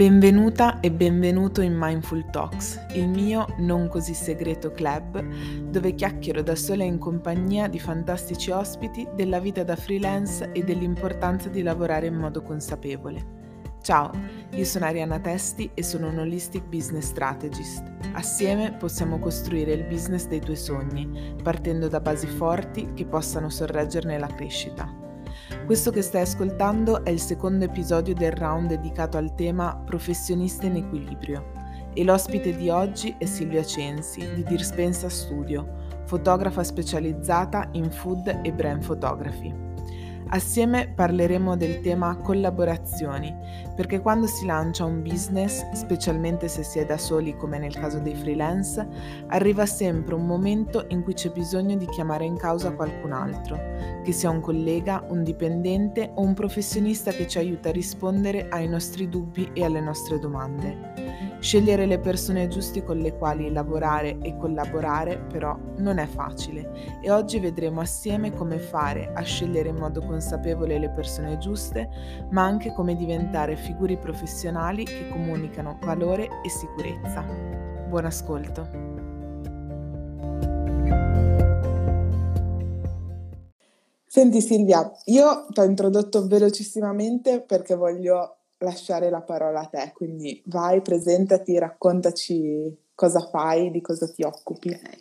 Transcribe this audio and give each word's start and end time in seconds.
Benvenuta 0.00 0.80
e 0.80 0.90
benvenuto 0.90 1.60
in 1.60 1.76
Mindful 1.76 2.24
Talks, 2.30 2.86
il 2.94 3.06
mio 3.06 3.44
non 3.58 3.86
così 3.88 4.14
segreto 4.14 4.70
club 4.70 5.22
dove 5.68 5.94
chiacchiero 5.94 6.40
da 6.40 6.56
sola 6.56 6.84
in 6.84 6.96
compagnia 6.96 7.68
di 7.68 7.78
fantastici 7.78 8.50
ospiti 8.50 9.06
della 9.14 9.40
vita 9.40 9.62
da 9.62 9.76
freelance 9.76 10.52
e 10.52 10.64
dell'importanza 10.64 11.50
di 11.50 11.60
lavorare 11.60 12.06
in 12.06 12.14
modo 12.14 12.40
consapevole. 12.40 13.76
Ciao, 13.82 14.10
io 14.54 14.64
sono 14.64 14.86
Arianna 14.86 15.20
Testi 15.20 15.70
e 15.74 15.82
sono 15.82 16.08
un 16.08 16.16
holistic 16.20 16.64
business 16.64 17.08
strategist. 17.08 17.84
Assieme 18.12 18.72
possiamo 18.72 19.18
costruire 19.18 19.74
il 19.74 19.84
business 19.84 20.26
dei 20.28 20.40
tuoi 20.40 20.56
sogni, 20.56 21.36
partendo 21.42 21.88
da 21.88 22.00
basi 22.00 22.26
forti 22.26 22.94
che 22.94 23.04
possano 23.04 23.50
sorreggerne 23.50 24.18
la 24.18 24.28
crescita. 24.28 24.99
Questo 25.70 25.92
che 25.92 26.02
stai 26.02 26.22
ascoltando 26.22 27.04
è 27.04 27.10
il 27.10 27.20
secondo 27.20 27.64
episodio 27.64 28.12
del 28.12 28.32
round 28.32 28.70
dedicato 28.70 29.16
al 29.16 29.36
tema 29.36 29.76
Professionista 29.76 30.66
in 30.66 30.74
equilibrio 30.74 31.52
e 31.94 32.02
l'ospite 32.02 32.56
di 32.56 32.68
oggi 32.68 33.14
è 33.16 33.24
Silvia 33.24 33.62
Censi 33.62 34.34
di 34.34 34.42
Dirspensa 34.42 35.08
Studio, 35.08 35.76
fotografa 36.06 36.64
specializzata 36.64 37.68
in 37.74 37.88
food 37.88 38.40
e 38.42 38.52
brand 38.52 38.84
photography. 38.84 39.54
Assieme 40.30 40.88
parleremo 40.88 41.56
del 41.56 41.78
tema 41.82 42.16
collaborazioni, 42.16 43.32
perché 43.80 44.02
quando 44.02 44.26
si 44.26 44.44
lancia 44.44 44.84
un 44.84 45.00
business, 45.00 45.66
specialmente 45.72 46.48
se 46.48 46.62
si 46.62 46.78
è 46.78 46.84
da 46.84 46.98
soli 46.98 47.34
come 47.34 47.58
nel 47.58 47.74
caso 47.74 47.98
dei 47.98 48.14
freelance, 48.14 48.86
arriva 49.28 49.64
sempre 49.64 50.14
un 50.14 50.26
momento 50.26 50.84
in 50.88 51.02
cui 51.02 51.14
c'è 51.14 51.30
bisogno 51.30 51.76
di 51.76 51.86
chiamare 51.86 52.26
in 52.26 52.36
causa 52.36 52.72
qualcun 52.72 53.12
altro, 53.12 53.58
che 54.04 54.12
sia 54.12 54.28
un 54.28 54.42
collega, 54.42 55.02
un 55.08 55.24
dipendente 55.24 56.10
o 56.12 56.20
un 56.20 56.34
professionista 56.34 57.10
che 57.10 57.26
ci 57.26 57.38
aiuta 57.38 57.70
a 57.70 57.72
rispondere 57.72 58.48
ai 58.50 58.68
nostri 58.68 59.08
dubbi 59.08 59.48
e 59.54 59.64
alle 59.64 59.80
nostre 59.80 60.18
domande. 60.18 61.30
Scegliere 61.40 61.86
le 61.86 61.98
persone 61.98 62.48
giuste 62.48 62.84
con 62.84 62.98
le 62.98 63.16
quali 63.16 63.50
lavorare 63.50 64.18
e 64.20 64.36
collaborare 64.36 65.20
però 65.20 65.58
non 65.78 65.96
è 65.96 66.06
facile 66.06 66.98
e 67.00 67.10
oggi 67.10 67.40
vedremo 67.40 67.80
assieme 67.80 68.30
come 68.34 68.58
fare 68.58 69.10
a 69.14 69.22
scegliere 69.22 69.70
in 69.70 69.76
modo 69.76 70.02
consapevole 70.02 70.78
le 70.78 70.90
persone 70.90 71.38
giuste, 71.38 71.88
ma 72.28 72.44
anche 72.44 72.74
come 72.74 72.94
diventare 72.94 73.56
figure 73.70 73.96
professionali 73.98 74.84
che 74.84 75.08
comunicano 75.08 75.78
valore 75.82 76.28
e 76.42 76.50
sicurezza. 76.50 77.22
Buon 77.88 78.04
ascolto. 78.04 78.68
Senti 84.06 84.40
Silvia, 84.40 84.90
io 85.04 85.46
ti 85.50 85.60
ho 85.60 85.62
introdotto 85.62 86.26
velocissimamente 86.26 87.42
perché 87.42 87.76
voglio 87.76 88.38
lasciare 88.58 89.08
la 89.08 89.22
parola 89.22 89.60
a 89.60 89.66
te, 89.66 89.92
quindi 89.94 90.42
vai, 90.46 90.82
presentati, 90.82 91.56
raccontaci 91.56 92.76
cosa 92.96 93.20
fai, 93.20 93.70
di 93.70 93.80
cosa 93.80 94.10
ti 94.10 94.24
occupi. 94.24 94.70
Okay. 94.70 95.00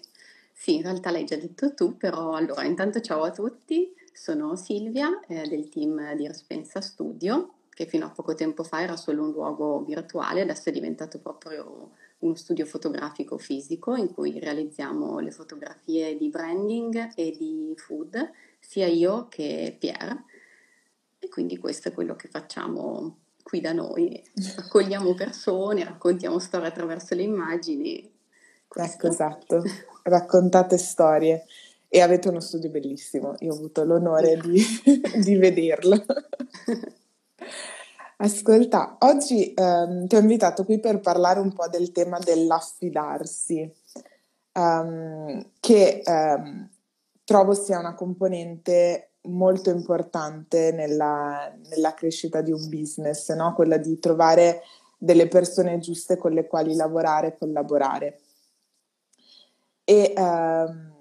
Sì, 0.54 0.76
in 0.76 0.84
realtà 0.84 1.10
l'hai 1.10 1.26
già 1.26 1.38
detto 1.38 1.74
tu, 1.74 1.98
però 1.98 2.34
allora 2.34 2.64
intanto 2.66 3.02
ciao 3.02 3.24
a 3.24 3.32
tutti, 3.32 3.92
sono 4.14 4.56
Silvia 4.56 5.20
eh, 5.28 5.48
del 5.48 5.70
team 5.70 6.16
di 6.16 6.28
Respensa 6.28 6.82
Studio, 6.82 7.54
che 7.80 7.86
fino 7.86 8.08
a 8.08 8.10
poco 8.10 8.36
tempo 8.36 8.64
fa 8.64 8.82
era 8.82 8.98
solo 8.98 9.24
un 9.24 9.32
luogo 9.32 9.86
virtuale, 9.86 10.42
adesso 10.42 10.68
è 10.68 10.74
diventato 10.74 11.18
proprio 11.18 11.92
uno 12.20 12.36
studio 12.36 12.66
fotografico 12.66 13.38
fisico 13.38 13.96
in 13.96 14.14
cui 14.14 14.38
realizziamo 14.38 15.20
le 15.20 15.32
fotografie 15.32 16.18
di 16.18 16.28
branding 16.28 17.12
e 17.16 17.34
di 17.38 17.74
food, 17.78 18.32
sia 18.60 18.86
io 18.86 19.28
che 19.30 19.78
Pierre. 19.80 20.26
E 21.20 21.30
quindi 21.30 21.58
questo 21.58 21.88
è 21.88 21.94
quello 21.94 22.18
che 22.18 22.28
facciamo 22.28 23.20
qui 23.44 23.62
da 23.62 23.72
noi. 23.72 24.22
Accogliamo 24.58 25.14
persone, 25.14 25.86
raccontiamo 25.86 26.38
storie 26.40 26.68
attraverso 26.68 27.16
le 27.16 27.24
immagini. 27.24 28.12
Questo. 28.68 28.98
Ecco, 28.98 29.08
esatto. 29.08 29.64
Raccontate 30.04 30.78
storie 30.78 31.46
e 31.88 32.02
avete 32.02 32.28
uno 32.28 32.42
studio 32.42 32.70
bellissimo. 32.70 33.36
Io 33.40 33.54
ho 33.54 33.56
avuto 33.56 33.86
l'onore 33.86 34.36
di, 34.36 34.62
di 35.24 35.36
vederlo. 35.38 36.04
Ascolta, 38.22 38.98
oggi 39.00 39.54
um, 39.56 40.06
ti 40.06 40.18
ho 40.18 40.20
invitato 40.20 40.66
qui 40.66 40.78
per 40.82 41.00
parlare 41.00 41.40
un 41.40 41.54
po' 41.54 41.70
del 41.70 41.94
tema 41.94 42.20
dell'affidarsi, 42.20 43.74
um, 44.56 45.52
che 45.62 46.02
um, 46.06 46.70
trovo 47.24 47.54
sia 47.54 47.80
una 47.80 47.94
componente 47.94 49.12
molto 49.22 49.70
importante 49.70 50.74
nella, 50.74 51.50
nella 51.70 51.94
crescita 51.94 52.42
di 52.42 52.52
un 52.52 52.68
business, 52.68 53.34
no? 53.34 53.54
quella 53.54 53.78
di 53.78 53.98
trovare 54.00 54.64
delle 54.98 55.30
persone 55.30 55.80
giuste 55.80 56.18
con 56.18 56.34
le 56.34 56.46
quali 56.46 56.76
lavorare 56.76 57.28
e 57.28 57.38
collaborare. 57.38 58.20
E 59.86 60.14
ehm, 60.14 60.94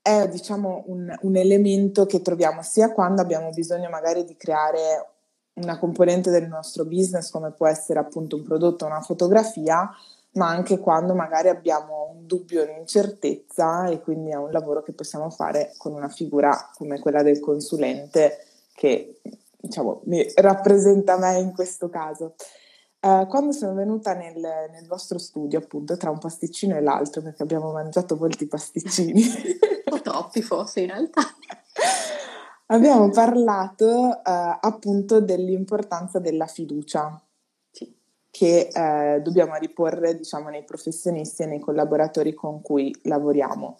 è 0.00 0.28
diciamo 0.28 0.84
un, 0.86 1.12
un, 1.22 1.36
elemento 1.36 2.06
che 2.06 2.22
troviamo 2.22 2.62
sia 2.62 2.92
quando 2.92 3.20
abbiamo 3.20 3.50
bisogno 3.50 3.88
magari 3.88 4.24
di 4.24 4.36
creare 4.36 5.11
una 5.54 5.78
componente 5.78 6.30
del 6.30 6.48
nostro 6.48 6.84
business, 6.84 7.30
come 7.30 7.50
può 7.50 7.66
essere 7.66 7.98
appunto 7.98 8.36
un 8.36 8.42
prodotto 8.42 8.84
o 8.84 8.88
una 8.88 9.00
fotografia, 9.00 9.90
ma 10.32 10.48
anche 10.48 10.78
quando 10.78 11.14
magari 11.14 11.48
abbiamo 11.48 12.14
un 12.14 12.26
dubbio, 12.26 12.62
un'incertezza 12.62 13.88
e 13.88 14.00
quindi 14.00 14.30
è 14.30 14.36
un 14.36 14.50
lavoro 14.50 14.82
che 14.82 14.92
possiamo 14.92 15.28
fare 15.28 15.74
con 15.76 15.92
una 15.92 16.08
figura 16.08 16.70
come 16.74 16.98
quella 16.98 17.22
del 17.22 17.38
consulente 17.40 18.46
che 18.74 19.20
diciamo 19.60 20.00
mi 20.04 20.26
rappresenta 20.36 21.18
me 21.18 21.38
in 21.38 21.52
questo 21.52 21.88
caso. 21.88 22.34
Uh, 23.00 23.26
quando 23.26 23.50
sono 23.50 23.74
venuta 23.74 24.14
nel, 24.14 24.36
nel, 24.36 24.86
vostro 24.86 25.18
studio, 25.18 25.58
appunto, 25.58 25.96
tra 25.96 26.10
un 26.10 26.18
pasticcino 26.18 26.76
e 26.76 26.80
l'altro, 26.80 27.20
perché 27.20 27.42
abbiamo 27.42 27.72
mangiato 27.72 28.16
molti 28.16 28.46
pasticcini. 28.46 29.24
po' 29.92 30.00
troppi 30.00 30.40
forse 30.40 30.80
in 30.80 30.86
realtà. 30.86 31.22
abbiamo 32.74 33.10
parlato 33.10 33.86
uh, 33.86 34.20
appunto 34.24 35.20
dell'importanza 35.20 36.18
della 36.18 36.46
fiducia 36.46 37.20
che 38.32 38.70
eh, 38.72 39.20
dobbiamo 39.20 39.56
riporre 39.56 40.16
diciamo, 40.16 40.48
nei 40.48 40.64
professionisti 40.64 41.42
e 41.42 41.46
nei 41.46 41.60
collaboratori 41.60 42.32
con 42.32 42.62
cui 42.62 42.90
lavoriamo. 43.02 43.76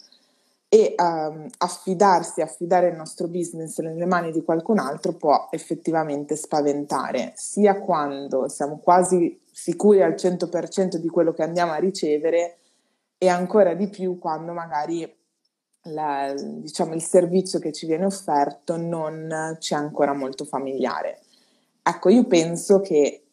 E 0.69 0.95
um, 0.99 1.49
affidarsi, 1.59 2.43
affidare 2.43 2.89
il 2.89 2.97
nostro 2.97 3.29
business 3.29 3.79
nelle 3.81 4.05
mani 4.05 4.31
di 4.31 4.43
qualcun 4.45 4.79
altro 4.79 5.15
può 5.15 5.49
effettivamente 5.51 6.37
spaventare, 6.37 7.33
sia 7.35 7.81
quando 7.81 8.49
siamo 8.49 8.77
quasi 8.77 9.41
sicuri 9.51 10.03
al 10.03 10.13
100% 10.13 10.97
di 10.97 11.09
quello 11.09 11.33
che 11.33 11.43
andiamo 11.43 11.73
a 11.73 11.77
ricevere 11.77 12.59
e 13.17 13.29
ancora 13.29 13.73
di 13.73 13.89
più 13.89 14.19
quando 14.19 14.53
magari 14.53 15.11
la, 15.85 16.33
diciamo, 16.37 16.95
il 16.95 17.03
servizio 17.03 17.59
che 17.59 17.73
ci 17.73 17.87
viene 17.87 18.05
offerto 18.05 18.77
non 18.77 19.57
ci 19.61 19.75
è 19.75 19.77
ancora 19.77 20.13
molto 20.13 20.45
familiare. 20.45 21.21
Ecco, 21.83 22.09
io 22.09 22.25
penso 22.27 22.81
che 22.81 23.25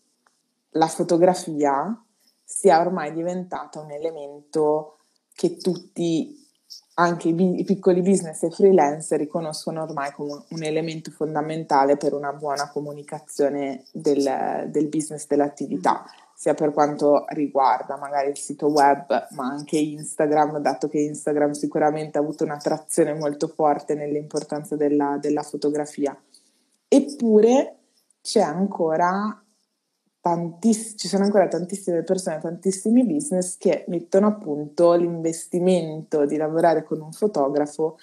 la 0.72 0.88
fotografia 0.88 2.04
sia 2.44 2.80
ormai 2.80 3.14
diventata 3.14 3.80
un 3.80 3.92
elemento 3.92 4.98
che 5.34 5.58
tutti, 5.58 6.36
anche 6.96 7.30
i, 7.30 7.34
bi- 7.34 7.60
i 7.60 7.64
piccoli 7.64 8.02
business 8.02 8.42
e 8.44 8.50
freelance, 8.50 9.16
riconoscono 9.18 9.84
ormai 9.84 10.12
come 10.12 10.44
un 10.50 10.64
elemento 10.64 11.12
fondamentale 11.12 11.96
per 11.96 12.14
una 12.14 12.34
buona 12.34 12.70
comunicazione 12.70 13.86
del, 13.92 14.68
del 14.68 14.88
business, 14.88 15.28
dell'attività, 15.28 16.04
sia 16.40 16.54
per 16.54 16.72
quanto 16.72 17.26
riguarda 17.32 17.98
magari 17.98 18.30
il 18.30 18.38
sito 18.38 18.68
web, 18.68 19.28
ma 19.32 19.48
anche 19.48 19.78
Instagram, 19.78 20.60
dato 20.60 20.88
che 20.88 20.98
Instagram 20.98 21.52
sicuramente 21.52 22.18
ha 22.18 22.22
avuto 22.22 22.46
un'attrazione 22.46 23.14
molto 23.14 23.50
forte 23.50 23.94
nell'importanza 23.94 24.78
della, 24.78 25.18
della 25.20 25.44
fotografia. 25.44 26.18
Eppure 26.88 27.80
c'è 28.22 28.40
ancora 28.40 29.44
tantiss- 30.22 30.98
ci 30.98 31.10
sono 31.10 31.26
ancora 31.26 31.50
tantissime 31.50 32.04
persone, 32.04 32.40
tantissimi 32.40 33.06
business 33.06 33.58
che 33.58 33.84
mettono 33.90 34.28
a 34.28 34.34
punto 34.36 34.94
l'investimento 34.94 36.26
di 36.26 36.38
lavorare 36.38 36.84
con 36.84 37.02
un 37.02 37.12
fotografo 37.12 37.98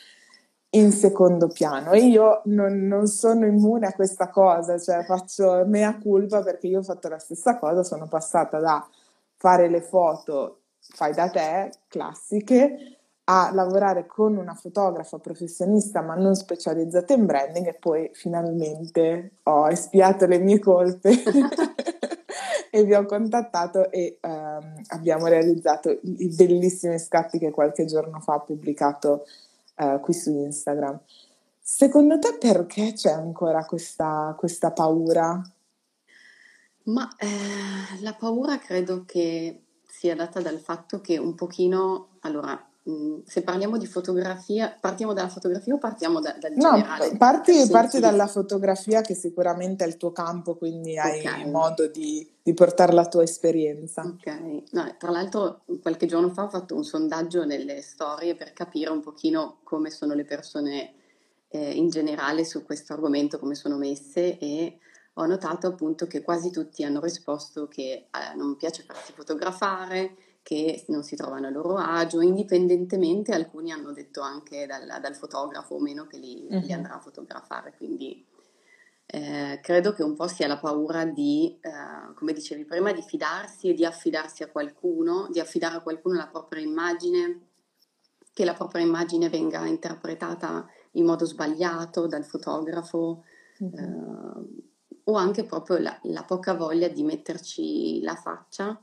in 0.77 0.93
secondo 0.93 1.49
piano. 1.49 1.93
E 1.93 2.07
io 2.07 2.43
non, 2.47 2.87
non, 2.87 3.07
sono 3.07 3.47
immune 3.47 3.87
a 3.87 3.93
questa 3.93 4.31
cosa, 4.31 4.79
cioè 4.79 5.05
faccio 5.05 5.65
mea 5.67 5.99
culpa 5.99 6.43
perché 6.43 6.67
io 6.67 6.81
ho 6.81 6.83
fatto 6.83 7.09
la 7.09 7.19
stessa 7.19 7.59
cosa, 7.59 7.83
sono 7.83 8.07
passata 8.09 8.59
da 8.59 8.87
fare 9.37 9.69
le 9.69 9.83
foto 9.83 10.61
fai 10.95 11.13
da 11.13 11.29
te 11.29 11.71
classiche 11.89 12.99
a 13.29 13.51
lavorare 13.53 14.07
con 14.07 14.37
una 14.37 14.55
fotografa 14.55 15.19
professionista 15.19 16.01
ma 16.01 16.15
non 16.15 16.37
specializzata 16.37 17.13
in 17.13 17.27
branding 17.27 17.67
e 17.67 17.75
poi 17.75 18.11
finalmente 18.13 19.39
ho 19.45 19.69
espiato 19.69 20.27
le 20.27 20.39
mie 20.39 20.61
colpe 20.61 21.11
e 22.71 22.85
vi 22.85 22.95
ho 22.95 23.05
contattato 23.05 23.91
e 23.91 24.19
um, 24.23 24.81
abbiamo 24.89 25.27
realizzato 25.27 25.91
i 25.91 26.33
bellissimi 26.37 26.99
scatti 27.01 27.39
che 27.39 27.51
qualche 27.51 27.85
giorno 27.85 28.21
fa 28.21 28.35
ho 28.35 28.45
pubblicato 28.45 29.25
uh, 29.77 30.01
qui 30.01 30.15
su 30.15 30.31
Instagram. 30.31 31.01
Secondo 31.59 32.19
te 32.19 32.37
perché 32.39 32.93
c'è 32.93 33.11
ancora 33.11 33.65
questa, 33.65 34.35
questa 34.39 34.71
paura? 34.71 35.43
Ma 36.85 37.17
eh, 37.17 38.01
la 38.03 38.15
paura 38.15 38.59
credo 38.59 39.05
che 39.05 39.63
sia 39.89 40.15
data 40.15 40.41
dal 40.41 40.59
fatto 40.59 41.01
che 41.01 41.19
un 41.19 41.35
pochino, 41.35 42.19
allora, 42.21 42.57
se 43.25 43.43
parliamo 43.43 43.79
di 43.79 43.87
fotografia, 43.87 44.77
partiamo 44.81 45.13
dalla 45.13 45.29
fotografia 45.29 45.75
o 45.75 45.79
partiamo 45.79 46.21
da, 46.21 46.37
dal 46.39 46.53
no, 46.55 46.75
generale? 46.75 47.17
Parti, 47.17 47.67
parti 47.69 47.99
dalla 47.99 48.29
fotografia 48.29 49.01
che 49.01 49.15
sicuramente 49.15 49.85
è 49.85 49.89
il 49.89 49.97
tuo 49.97 50.13
campo, 50.13 50.55
quindi 50.55 50.97
hai 50.97 51.19
okay. 51.19 51.51
modo 51.51 51.89
di, 51.89 52.29
di, 52.41 52.55
portare 52.55 52.93
la 52.93 53.09
tua 53.09 53.25
esperienza. 53.25 54.03
Ok, 54.03 54.63
no, 54.71 54.95
tra 54.99 55.11
l'altro 55.11 55.63
qualche 55.83 56.07
giorno 56.07 56.31
fa 56.31 56.45
ho 56.45 56.49
fatto 56.49 56.77
un 56.77 56.85
sondaggio 56.85 57.45
nelle 57.45 57.83
storie 57.83 58.37
per 58.37 58.53
capire 58.53 58.91
un 58.91 59.01
pochino 59.01 59.59
come 59.65 59.91
sono 59.91 60.15
le 60.15 60.25
persone 60.25 60.95
eh, 61.49 61.71
in 61.73 61.89
generale 61.89 62.45
su 62.45 62.65
questo 62.65 62.93
argomento, 62.93 63.41
come 63.41 63.57
sono 63.57 63.79
messe 63.79 64.39
e 64.39 64.79
ho 65.15 65.27
notato 65.27 65.67
appunto 65.67 66.07
che 66.07 66.23
quasi 66.23 66.51
tutti 66.51 66.85
hanno 66.85 67.01
risposto 67.01 67.67
che 67.67 67.83
eh, 67.83 68.37
non 68.37 68.57
piace 68.57 68.85
farsi 68.85 69.13
fotografare, 69.13 70.15
che 70.47 70.85
non 70.87 71.03
si 71.03 71.17
trovano 71.17 71.49
a 71.49 71.51
loro 71.51 71.75
agio, 71.75 72.21
indipendentemente 72.21 73.33
alcuni 73.33 73.73
hanno 73.73 73.91
detto 73.91 74.21
anche 74.21 74.65
dal, 74.65 75.01
dal 75.01 75.17
fotografo 75.17 75.75
o 75.75 75.81
meno 75.81 76.07
che 76.07 76.19
li, 76.19 76.47
uh-huh. 76.49 76.61
li, 76.61 76.73
andrà 76.73 76.95
a 76.95 77.01
fotografare, 77.01 77.75
quindi 77.77 78.25
eh, 79.07 79.59
credo 79.61 79.93
che 79.93 80.05
un 80.05 80.15
po' 80.15 80.29
sia 80.29 80.47
la 80.47 80.59
paura 80.59 81.05
di, 81.05 81.59
eh, 81.61 82.15
come 82.15 82.33
dicevi 82.33 82.65
prima, 82.65 82.93
di 82.93 83.03
fidarsi 83.03 83.71
e 83.71 83.75
di 83.75 83.85
affidarsi 83.85 84.45
a 84.45 84.49
qualcuno, 84.49 85.27
di 85.33 85.41
affidare 85.41 85.79
a 85.79 85.81
qualcuno 85.81 86.15
la 86.15 86.29
propria 86.29 86.63
immagine, 86.63 87.41
che 88.33 88.45
la 88.45 88.55
propria 88.55 88.85
immagine 88.85 89.29
venga 89.29 89.67
interpretata 89.67 90.65
in 90.93 91.07
modo 91.07 91.25
sbagliato 91.25 92.07
dal 92.07 92.25
fotografo. 92.25 93.25
Uh-huh 93.59 94.65
o 95.09 95.15
anche 95.15 95.45
proprio 95.45 95.79
la, 95.79 95.97
la 96.05 96.25
poca 96.25 96.55
voglia 96.55 96.89
di 96.89 97.05
metterci 97.05 98.01
la 98.03 98.17
faccia, 98.17 98.81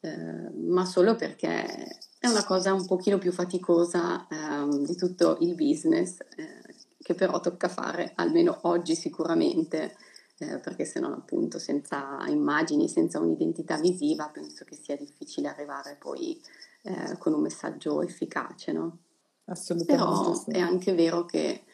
eh, 0.00 0.50
ma 0.54 0.84
solo 0.84 1.16
perché 1.16 1.98
è 2.18 2.28
una 2.28 2.44
cosa 2.44 2.72
un 2.72 2.86
pochino 2.86 3.18
più 3.18 3.32
faticosa 3.32 4.26
eh, 4.28 4.84
di 4.84 4.96
tutto 4.96 5.38
il 5.40 5.54
business, 5.54 6.18
eh, 6.36 6.74
che 7.02 7.14
però 7.14 7.40
tocca 7.40 7.68
fare 7.68 8.12
almeno 8.16 8.58
oggi 8.62 8.94
sicuramente, 8.94 9.96
eh, 10.38 10.58
perché 10.58 10.84
se 10.84 10.98
no 11.00 11.14
appunto 11.14 11.58
senza 11.58 12.18
immagini, 12.26 12.88
senza 12.88 13.20
un'identità 13.20 13.78
visiva, 13.78 14.28
penso 14.28 14.64
che 14.64 14.76
sia 14.76 14.96
difficile 14.96 15.48
arrivare 15.48 15.96
poi 15.98 16.40
eh, 16.82 17.16
con 17.18 17.32
un 17.32 17.42
messaggio 17.42 18.02
efficace, 18.02 18.72
no? 18.72 18.98
Assolutamente. 19.44 20.04
Però 20.04 20.34
sì. 20.34 20.50
è 20.50 20.58
anche 20.58 20.94
vero 20.94 21.24
che 21.24 21.64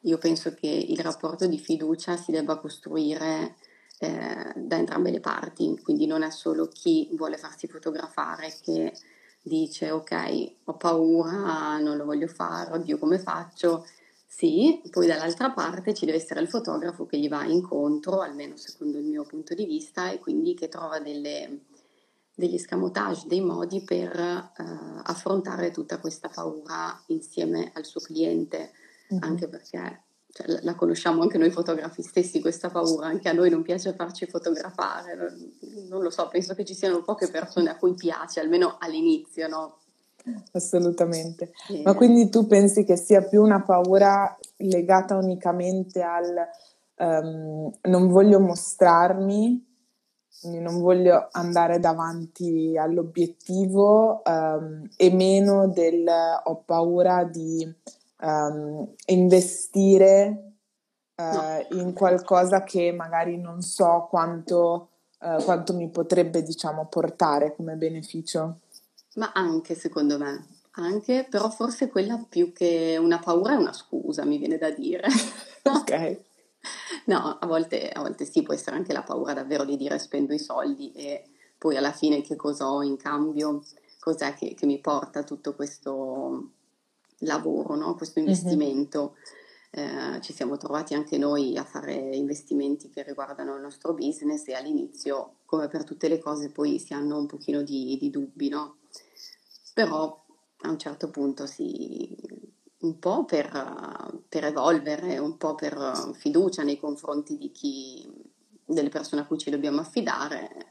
io 0.00 0.18
penso 0.18 0.52
che 0.54 0.66
il 0.66 0.98
rapporto 0.98 1.46
di 1.46 1.58
fiducia 1.58 2.16
si 2.16 2.30
debba 2.30 2.58
costruire 2.58 3.56
eh, 3.98 4.52
da 4.56 4.76
entrambe 4.76 5.10
le 5.10 5.20
parti, 5.20 5.78
quindi 5.82 6.06
non 6.06 6.22
è 6.22 6.30
solo 6.30 6.68
chi 6.68 7.08
vuole 7.12 7.36
farsi 7.36 7.66
fotografare 7.66 8.54
che 8.60 8.92
dice 9.42 9.90
ok, 9.90 10.52
ho 10.64 10.76
paura, 10.76 11.78
non 11.78 11.96
lo 11.96 12.04
voglio 12.04 12.26
fare, 12.26 12.72
oddio 12.72 12.98
come 12.98 13.18
faccio. 13.18 13.86
Sì, 14.26 14.82
poi 14.90 15.06
dall'altra 15.06 15.52
parte 15.52 15.94
ci 15.94 16.06
deve 16.06 16.18
essere 16.18 16.40
il 16.40 16.48
fotografo 16.48 17.06
che 17.06 17.18
gli 17.18 17.28
va 17.28 17.44
incontro, 17.44 18.20
almeno 18.20 18.56
secondo 18.56 18.98
il 18.98 19.04
mio 19.04 19.24
punto 19.24 19.54
di 19.54 19.64
vista, 19.64 20.10
e 20.10 20.18
quindi 20.18 20.54
che 20.54 20.68
trova 20.68 20.98
delle, 20.98 21.60
degli 22.34 22.58
scamotage, 22.58 23.28
dei 23.28 23.40
modi 23.40 23.82
per 23.82 24.18
uh, 24.18 25.00
affrontare 25.04 25.70
tutta 25.70 25.98
questa 25.98 26.28
paura 26.28 27.00
insieme 27.06 27.70
al 27.74 27.84
suo 27.84 28.00
cliente 28.00 28.72
mm-hmm. 29.12 29.22
anche 29.22 29.46
perché 29.46 30.02
cioè, 30.34 30.58
la 30.62 30.74
conosciamo 30.74 31.22
anche 31.22 31.38
noi 31.38 31.52
fotografi 31.52 32.02
stessi, 32.02 32.40
questa 32.40 32.68
paura, 32.68 33.06
anche 33.06 33.28
a 33.28 33.32
noi 33.32 33.50
non 33.50 33.62
piace 33.62 33.92
farci 33.92 34.26
fotografare, 34.26 35.14
non, 35.14 35.52
non 35.88 36.02
lo 36.02 36.10
so, 36.10 36.26
penso 36.26 36.54
che 36.54 36.64
ci 36.64 36.74
siano 36.74 37.02
poche 37.02 37.30
persone 37.30 37.70
a 37.70 37.76
cui 37.76 37.94
piace, 37.94 38.40
almeno 38.40 38.74
all'inizio, 38.80 39.46
no? 39.46 39.78
Assolutamente. 40.50 41.52
E... 41.68 41.82
Ma 41.84 41.94
quindi 41.94 42.30
tu 42.30 42.48
pensi 42.48 42.82
che 42.82 42.96
sia 42.96 43.22
più 43.22 43.42
una 43.42 43.62
paura 43.62 44.36
legata 44.56 45.14
unicamente 45.14 46.02
al 46.02 46.48
um, 46.96 47.70
non 47.82 48.08
voglio 48.08 48.40
mostrarmi, 48.40 49.72
non 50.58 50.80
voglio 50.80 51.28
andare 51.30 51.78
davanti 51.78 52.76
all'obiettivo 52.76 54.20
um, 54.26 54.82
e 54.96 55.14
meno 55.14 55.68
del 55.68 56.04
ho 56.42 56.56
paura 56.66 57.22
di 57.22 57.72
um, 58.24 58.94
investire 59.06 60.54
uh, 61.16 61.22
no. 61.22 61.66
in 61.80 61.92
qualcosa 61.92 62.64
che 62.64 62.92
magari 62.92 63.36
non 63.36 63.60
so 63.60 64.06
quanto, 64.08 64.90
uh, 65.20 65.42
quanto 65.44 65.74
mi 65.74 65.88
potrebbe 65.90 66.42
diciamo 66.42 66.86
portare 66.86 67.54
come 67.54 67.74
beneficio. 67.76 68.60
Ma 69.14 69.30
anche 69.32 69.74
secondo 69.74 70.18
me, 70.18 70.46
anche, 70.72 71.26
però 71.30 71.48
forse 71.50 71.88
quella 71.88 72.24
più 72.28 72.52
che 72.52 72.96
una 72.98 73.20
paura 73.20 73.52
è 73.52 73.56
una 73.56 73.72
scusa, 73.72 74.24
mi 74.24 74.38
viene 74.38 74.58
da 74.58 74.70
dire. 74.70 75.06
ok. 75.62 76.20
No, 77.06 77.36
a 77.38 77.46
volte, 77.46 77.90
a 77.90 78.00
volte 78.00 78.24
sì, 78.24 78.42
può 78.42 78.54
essere 78.54 78.76
anche 78.76 78.92
la 78.92 79.02
paura 79.02 79.34
davvero 79.34 79.64
di 79.64 79.76
dire 79.76 79.98
spendo 79.98 80.32
i 80.32 80.38
soldi 80.38 80.92
e 80.92 81.28
poi 81.58 81.76
alla 81.76 81.92
fine 81.92 82.22
che 82.22 82.36
cosa 82.36 82.70
ho 82.70 82.82
in 82.82 82.96
cambio, 82.96 83.62
cos'è 84.00 84.34
che, 84.34 84.54
che 84.54 84.66
mi 84.66 84.80
porta 84.80 85.22
tutto 85.22 85.54
questo, 85.54 86.50
lavoro, 87.26 87.74
no? 87.74 87.94
questo 87.94 88.18
investimento. 88.18 89.16
Mm-hmm. 89.16 90.16
Eh, 90.16 90.20
ci 90.20 90.32
siamo 90.32 90.56
trovati 90.56 90.94
anche 90.94 91.18
noi 91.18 91.56
a 91.56 91.64
fare 91.64 91.94
investimenti 91.94 92.90
che 92.90 93.02
riguardano 93.02 93.56
il 93.56 93.60
nostro 93.60 93.92
business 93.92 94.46
e 94.46 94.54
all'inizio, 94.54 95.38
come 95.44 95.66
per 95.66 95.82
tutte 95.82 96.06
le 96.06 96.20
cose, 96.20 96.50
poi 96.50 96.78
si 96.78 96.94
hanno 96.94 97.18
un 97.18 97.26
pochino 97.26 97.62
di, 97.62 97.96
di 97.98 98.08
dubbi, 98.08 98.48
no? 98.48 98.76
Però 99.72 100.24
a 100.58 100.70
un 100.70 100.78
certo 100.78 101.10
punto 101.10 101.46
si, 101.46 102.16
un 102.78 102.98
po' 103.00 103.24
per, 103.24 104.22
per, 104.28 104.44
evolvere, 104.44 105.18
un 105.18 105.36
po' 105.36 105.54
per 105.54 106.12
fiducia 106.14 106.62
nei 106.62 106.78
confronti 106.78 107.36
di 107.36 107.50
chi, 107.50 108.08
delle 108.64 108.90
persone 108.90 109.22
a 109.22 109.26
cui 109.26 109.38
ci 109.38 109.50
dobbiamo 109.50 109.80
affidare, 109.80 110.70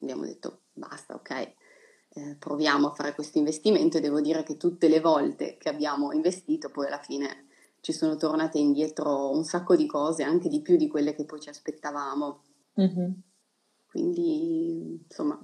abbiamo 0.00 0.24
detto 0.24 0.60
basta, 0.72 1.14
ok, 1.14 1.54
eh, 2.14 2.36
proviamo 2.36 2.88
a 2.88 2.94
fare 2.94 3.14
questo 3.14 3.38
investimento 3.38 3.98
e 3.98 4.00
devo 4.00 4.20
dire 4.20 4.42
che 4.44 4.56
tutte 4.56 4.88
le 4.88 5.00
volte 5.00 5.56
che 5.58 5.68
abbiamo 5.68 6.12
investito 6.12 6.70
poi 6.70 6.86
alla 6.86 7.00
fine 7.00 7.48
ci 7.80 7.92
sono 7.92 8.16
tornate 8.16 8.58
indietro 8.58 9.30
un 9.30 9.44
sacco 9.44 9.76
di 9.76 9.86
cose, 9.86 10.22
anche 10.22 10.48
di 10.48 10.62
più 10.62 10.76
di 10.76 10.88
quelle 10.88 11.14
che 11.14 11.24
poi 11.26 11.38
ci 11.40 11.50
aspettavamo. 11.50 12.42
Mm-hmm. 12.80 13.10
Quindi, 13.86 15.02
insomma, 15.06 15.38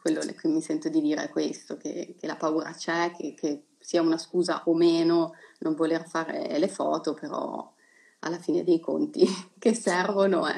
quello 0.00 0.20
che 0.20 0.48
mi 0.48 0.60
sento 0.60 0.88
di 0.88 1.00
dire 1.00 1.24
è 1.24 1.28
questo, 1.28 1.76
che, 1.76 2.16
che 2.18 2.26
la 2.26 2.36
paura 2.36 2.72
c'è, 2.72 3.12
che, 3.16 3.34
che, 3.34 3.66
sia 3.78 4.02
una 4.02 4.18
scusa 4.18 4.62
o 4.64 4.74
meno 4.74 5.34
non 5.60 5.74
voler 5.74 6.08
fare 6.08 6.58
le 6.58 6.68
foto, 6.68 7.14
però 7.14 7.72
alla 8.20 8.38
fine 8.38 8.64
dei 8.64 8.80
conti 8.80 9.24
che 9.58 9.72
servono 9.74 10.46
è, 10.46 10.56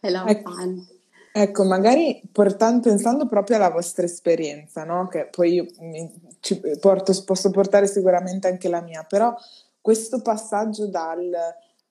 è 0.00 0.10
lampante. 0.10 0.95
Ecco. 1.38 1.64
Magari 1.64 2.22
portando, 2.32 2.80
pensando 2.80 3.26
proprio 3.26 3.56
alla 3.56 3.68
vostra 3.68 4.06
esperienza, 4.06 4.84
no? 4.84 5.06
che 5.06 5.28
poi 5.30 5.52
io 5.52 5.66
porto, 6.80 7.12
posso 7.26 7.50
portare 7.50 7.86
sicuramente 7.86 8.48
anche 8.48 8.70
la 8.70 8.80
mia, 8.80 9.04
però 9.06 9.34
questo 9.82 10.22
passaggio 10.22 10.88
dal, 10.88 11.30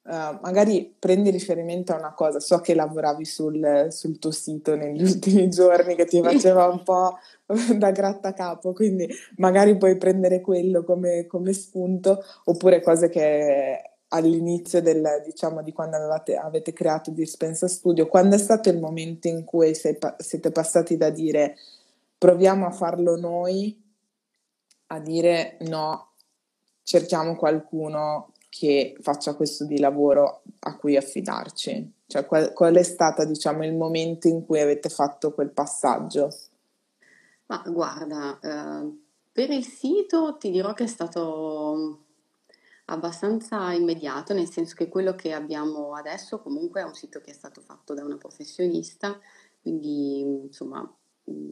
uh, 0.02 0.40
magari 0.42 0.96
prendi 0.98 1.30
riferimento 1.30 1.94
a 1.94 2.00
una 2.00 2.16
cosa, 2.16 2.40
so 2.40 2.60
che 2.60 2.74
lavoravi 2.74 3.24
sul, 3.24 3.86
sul 3.92 4.18
tuo 4.18 4.32
sito 4.32 4.76
negli 4.76 5.04
ultimi 5.06 5.48
giorni 5.50 5.94
che 5.94 6.06
ti 6.06 6.24
faceva 6.24 6.66
un 6.66 6.82
po' 6.82 7.16
da 7.78 7.92
grattacapo, 7.92 8.74
quindi 8.74 9.08
magari 9.36 9.78
puoi 9.78 9.96
prendere 9.96 10.42
quello 10.42 10.84
come, 10.84 11.28
come 11.28 11.54
spunto, 11.54 12.24
oppure 12.46 12.82
cose 12.82 13.10
che 13.10 13.95
all'inizio 14.16 14.82
del, 14.82 15.22
diciamo, 15.24 15.62
di 15.62 15.72
quando 15.72 15.98
avevate, 15.98 16.36
avete 16.36 16.74
creato 16.74 17.12
Dispensa 17.12 17.68
Studio, 17.68 18.08
quando 18.08 18.36
è 18.36 18.40
stato 18.40 18.70
il 18.70 18.80
momento 18.80 19.28
in 19.28 19.44
cui 19.44 19.76
sei, 19.76 19.98
siete 20.18 20.52
passati 20.52 20.98
da 20.98 21.10
dire 21.10 21.58
proviamo 22.18 22.66
a 22.66 22.72
farlo 22.72 23.16
noi 23.18 23.82
a 24.88 25.00
dire 25.00 25.58
no, 25.62 26.12
cerchiamo 26.84 27.36
qualcuno 27.36 28.32
che 28.50 28.96
faccia 29.02 29.36
questo 29.36 29.66
di 29.66 29.80
lavoro 29.80 30.44
a 30.60 30.78
cui 30.78 30.96
affidarci? 30.96 31.94
Cioè, 32.08 32.26
qual, 32.26 32.54
qual 32.54 32.76
è 32.76 32.84
stato, 32.84 33.26
diciamo, 33.26 33.66
il 33.66 33.76
momento 33.76 34.28
in 34.28 34.46
cui 34.46 34.60
avete 34.62 34.90
fatto 34.90 35.34
quel 35.34 35.50
passaggio? 35.50 36.34
Ma 37.48 37.62
guarda, 37.68 38.40
eh, 38.40 39.04
per 39.32 39.50
il 39.50 39.66
sito 39.66 40.38
ti 40.40 40.52
dirò 40.52 40.74
che 40.74 40.86
è 40.86 40.88
stato 40.88 42.05
Abbastanza 42.86 43.72
immediato, 43.74 44.34
nel 44.34 44.50
senso 44.50 44.76
che 44.76 44.90
quello 44.90 45.16
che 45.16 45.34
abbiamo 45.34 45.96
adesso 45.96 46.40
comunque 46.40 46.82
è 46.82 46.84
un 46.84 46.94
sito 46.94 47.20
che 47.20 47.32
è 47.32 47.34
stato 47.34 47.62
fatto 47.62 47.94
da 47.94 48.04
una 48.04 48.18
professionista, 48.18 49.20
quindi 49.62 50.20
insomma 50.20 50.88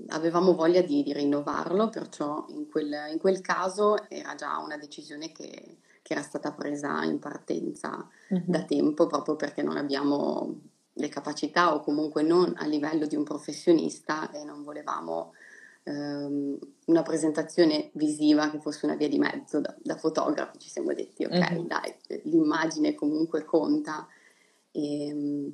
avevamo 0.09 0.53
voglia 0.53 0.81
di, 0.81 1.01
di 1.01 1.13
rinnovarlo, 1.13 1.89
perciò 1.89 2.45
in 2.49 2.69
quel, 2.69 2.93
in 3.11 3.17
quel, 3.17 3.41
caso 3.41 4.07
era 4.09 4.35
già 4.35 4.59
una 4.59 4.77
decisione 4.77 5.31
che, 5.31 5.77
che 6.01 6.13
era 6.13 6.21
stata 6.21 6.51
presa 6.51 7.03
in 7.03 7.17
partenza 7.17 8.07
uh-huh. 8.29 8.43
da 8.45 8.63
tempo, 8.63 9.07
proprio 9.07 9.35
perché 9.35 9.63
non 9.63 9.77
abbiamo 9.77 10.59
le 10.93 11.09
capacità 11.09 11.73
o 11.73 11.79
comunque 11.79 12.21
non 12.21 12.53
a 12.57 12.65
livello 12.65 13.07
di 13.07 13.15
un 13.15 13.23
professionista 13.23 14.29
e 14.29 14.43
non 14.43 14.63
volevamo 14.63 15.33
ehm, 15.83 16.57
una 16.85 17.01
presentazione 17.01 17.89
visiva 17.93 18.49
che 18.49 18.59
fosse 18.59 18.85
una 18.85 18.95
via 18.95 19.07
di 19.07 19.19
mezzo 19.19 19.59
da, 19.59 19.75
da 19.81 19.95
fotografi, 19.95 20.59
ci 20.59 20.69
siamo 20.69 20.93
detti 20.93 21.25
ok 21.25 21.51
mm-hmm. 21.51 21.65
dai, 21.65 21.95
l'immagine 22.23 22.95
comunque 22.95 23.43
conta. 23.43 24.07
E, 24.71 25.07
ehm, 25.07 25.53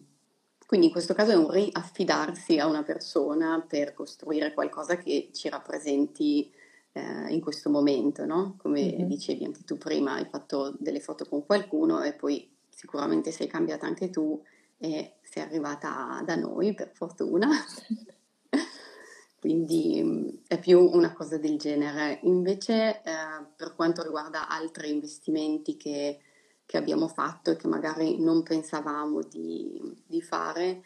quindi 0.66 0.88
in 0.88 0.92
questo 0.92 1.16
caso 1.16 1.32
è 1.32 1.36
un 1.36 1.50
riaffidarsi 1.50 2.60
a 2.60 2.68
una 2.68 2.84
persona 2.84 3.66
per 3.68 3.96
costruire 3.96 4.54
qualcosa 4.54 4.98
che 4.98 5.30
ci 5.34 5.50
rappresenti 5.50 6.52
eh, 6.92 7.34
in 7.34 7.42
questo 7.42 7.72
momento, 7.72 8.24
no? 8.26 8.56
Come 8.58 8.84
mm-hmm. 8.84 9.08
dicevi 9.08 9.46
anche 9.46 9.64
tu 9.64 9.78
prima, 9.78 10.14
hai 10.14 10.26
fatto 10.26 10.76
delle 10.78 11.00
foto 11.00 11.26
con 11.26 11.44
qualcuno 11.44 12.04
e 12.04 12.14
poi 12.14 12.48
sicuramente 12.70 13.32
sei 13.32 13.48
cambiata 13.48 13.88
anche 13.88 14.12
tu 14.12 14.40
e 14.78 15.16
sei 15.24 15.44
arrivata 15.44 16.22
da 16.24 16.36
noi 16.36 16.76
per 16.76 16.92
fortuna. 16.94 17.50
Quindi 19.40 20.02
mm, 20.04 20.28
è 20.48 20.60
più 20.60 20.80
una 20.80 21.14
cosa 21.14 21.38
del 21.38 21.58
genere. 21.58 22.20
Invece 22.24 23.02
eh, 23.02 23.46
per 23.56 23.74
quanto 23.76 24.04
riguarda 24.04 24.50
altri 24.50 24.92
investimenti 24.92 25.78
che, 25.78 26.20
che, 26.66 26.78
abbiamo 26.78 27.08
fatto 27.08 27.52
e 27.52 27.56
che 27.56 27.68
magari 27.68 28.20
non 28.20 28.44
pensavamo 28.44 29.22
di, 29.24 29.82
di 30.06 30.22
fare, 30.22 30.84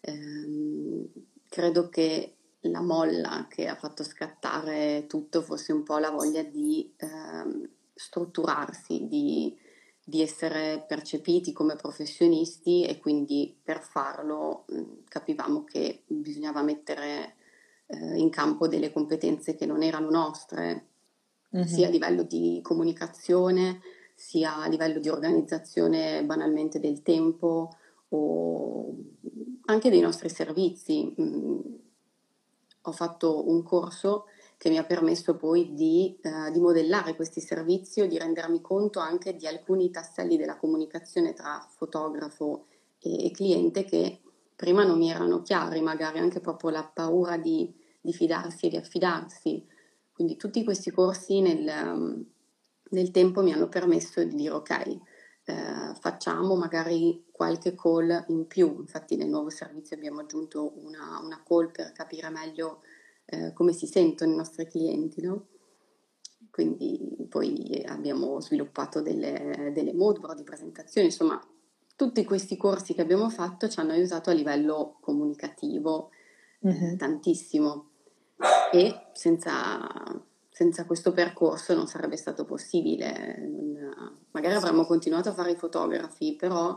ehm, 0.00 1.04
credo 1.48 1.88
che 1.88 2.36
la 2.60 2.80
molla 2.80 3.46
che 3.48 3.68
ha 3.68 3.74
fatto 3.76 4.02
scattare 4.04 5.06
tutto 5.08 5.42
fosse 5.42 5.72
un 5.72 5.82
po' 5.82 5.98
la 5.98 6.10
voglia 6.10 6.42
di 6.42 6.92
ehm, 6.96 7.68
strutturarsi, 7.94 9.06
di, 9.06 9.56
di, 10.04 10.20
essere 10.22 10.84
percepiti 10.86 11.52
come 11.52 11.76
professionisti 11.76 12.84
e 12.84 12.98
quindi 12.98 13.56
per 13.62 13.80
farlo 13.80 14.64
mh, 14.68 14.82
capivamo 15.08 15.64
che 15.64 16.02
bisognava 16.06 16.62
mettere 16.62 17.35
eh, 17.86 18.16
in 18.16 18.30
campo 18.30 18.68
delle 18.68 18.92
competenze 18.92 19.54
che 19.54 19.66
non 19.66 19.82
erano 19.82 20.10
nostre, 20.10 20.86
mm-hmm. 21.54 21.66
sia 21.66 21.88
a 21.88 21.90
livello 21.90 22.22
di 22.22 22.60
comunicazione, 22.62 23.80
sia 24.14 24.56
a 24.56 24.68
livello 24.68 24.98
di 24.98 25.08
organizzazione 25.08 26.24
banalmente 26.24 26.80
del 26.80 27.02
tempo 27.02 27.76
o 28.08 28.94
anche 29.66 29.90
dei 29.90 30.00
nostri 30.00 30.28
servizi. 30.28 31.14
Mm, 31.20 31.58
ho 32.82 32.92
fatto 32.92 33.48
un 33.48 33.62
corso 33.62 34.26
che 34.56 34.70
mi 34.70 34.78
ha 34.78 34.84
permesso 34.84 35.36
poi 35.36 35.74
di, 35.74 36.16
eh, 36.22 36.50
di, 36.50 36.60
modellare 36.60 37.14
questi 37.14 37.40
servizi 37.40 38.00
o 38.00 38.06
di 38.06 38.16
rendermi 38.16 38.60
conto 38.60 39.00
anche 39.00 39.36
di 39.36 39.46
alcuni 39.46 39.90
tasselli 39.90 40.36
della 40.36 40.56
comunicazione 40.56 41.34
tra 41.34 41.66
fotografo 41.68 42.66
e, 42.98 43.26
e 43.26 43.30
cliente 43.32 43.84
che 43.84 44.20
prima 44.56 44.84
non 44.84 44.98
mi 44.98 45.10
erano 45.10 45.42
chiari, 45.42 45.80
magari 45.82 46.18
anche 46.18 46.40
proprio 46.40 46.70
la 46.70 46.84
paura 46.84 47.36
di, 47.36 47.72
di 48.00 48.12
fidarsi 48.12 48.66
e 48.66 48.68
di 48.70 48.76
affidarsi. 48.76 49.64
Quindi 50.12 50.36
tutti 50.36 50.64
questi 50.64 50.90
corsi 50.90 51.40
nel, 51.42 52.26
nel 52.90 53.10
tempo 53.10 53.42
mi 53.42 53.52
hanno 53.52 53.68
permesso 53.68 54.24
di 54.24 54.34
dire 54.34 54.54
ok, 54.54 54.98
eh, 55.44 55.94
facciamo 56.00 56.56
magari 56.56 57.26
qualche 57.30 57.74
call 57.74 58.24
in 58.28 58.46
più, 58.46 58.78
infatti 58.80 59.16
nel 59.16 59.28
nuovo 59.28 59.50
servizio 59.50 59.94
abbiamo 59.94 60.20
aggiunto 60.20 60.72
una, 60.82 61.20
una 61.22 61.42
call 61.46 61.70
per 61.70 61.92
capire 61.92 62.30
meglio 62.30 62.80
eh, 63.26 63.52
come 63.52 63.72
si 63.72 63.86
sentono 63.86 64.32
i 64.32 64.36
nostri 64.36 64.66
clienti, 64.66 65.20
no? 65.20 65.48
Quindi 66.50 67.26
poi 67.28 67.84
abbiamo 67.86 68.40
sviluppato 68.40 69.02
delle, 69.02 69.70
delle 69.74 69.92
moodboard 69.92 70.38
di 70.38 70.44
presentazione, 70.44 71.08
insomma 71.08 71.38
tutti 71.96 72.24
questi 72.24 72.56
corsi 72.56 72.94
che 72.94 73.00
abbiamo 73.00 73.30
fatto 73.30 73.68
ci 73.68 73.80
hanno 73.80 73.92
aiutato 73.92 74.30
a 74.30 74.34
livello 74.34 74.98
comunicativo 75.00 76.10
mm-hmm. 76.64 76.96
tantissimo 76.96 77.88
e 78.70 79.06
senza, 79.12 79.80
senza, 80.50 80.84
questo 80.84 81.12
percorso 81.12 81.74
non 81.74 81.86
sarebbe 81.86 82.16
stato 82.16 82.44
possibile. 82.44 83.38
Non, 83.38 84.14
magari 84.32 84.54
avremmo 84.54 84.84
continuato 84.84 85.30
a 85.30 85.32
fare 85.32 85.52
i 85.52 85.56
fotografi, 85.56 86.36
però 86.36 86.76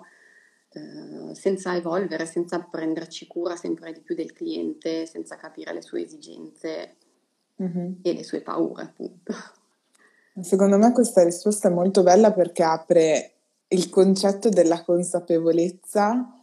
eh, 0.69 1.35
senza 1.35 1.75
evolvere, 1.75 2.25
senza 2.25 2.59
prenderci 2.61 3.27
cura 3.27 3.57
sempre 3.57 3.91
di 3.91 3.99
più 3.99 4.15
del 4.15 4.31
cliente, 4.31 5.05
senza 5.05 5.35
capire 5.35 5.73
le 5.73 5.81
sue 5.81 6.03
esigenze 6.03 6.95
mm-hmm. 7.61 7.91
e 8.01 8.13
le 8.13 8.23
sue 8.23 8.41
paure, 8.41 8.83
appunto. 8.83 9.33
Secondo 10.39 10.77
me 10.77 10.93
questa 10.93 11.23
risposta 11.23 11.67
è 11.67 11.71
molto 11.71 12.03
bella 12.03 12.31
perché 12.31 12.63
apre 12.63 13.38
il 13.69 13.89
concetto 13.89 14.49
della 14.49 14.83
consapevolezza 14.83 16.33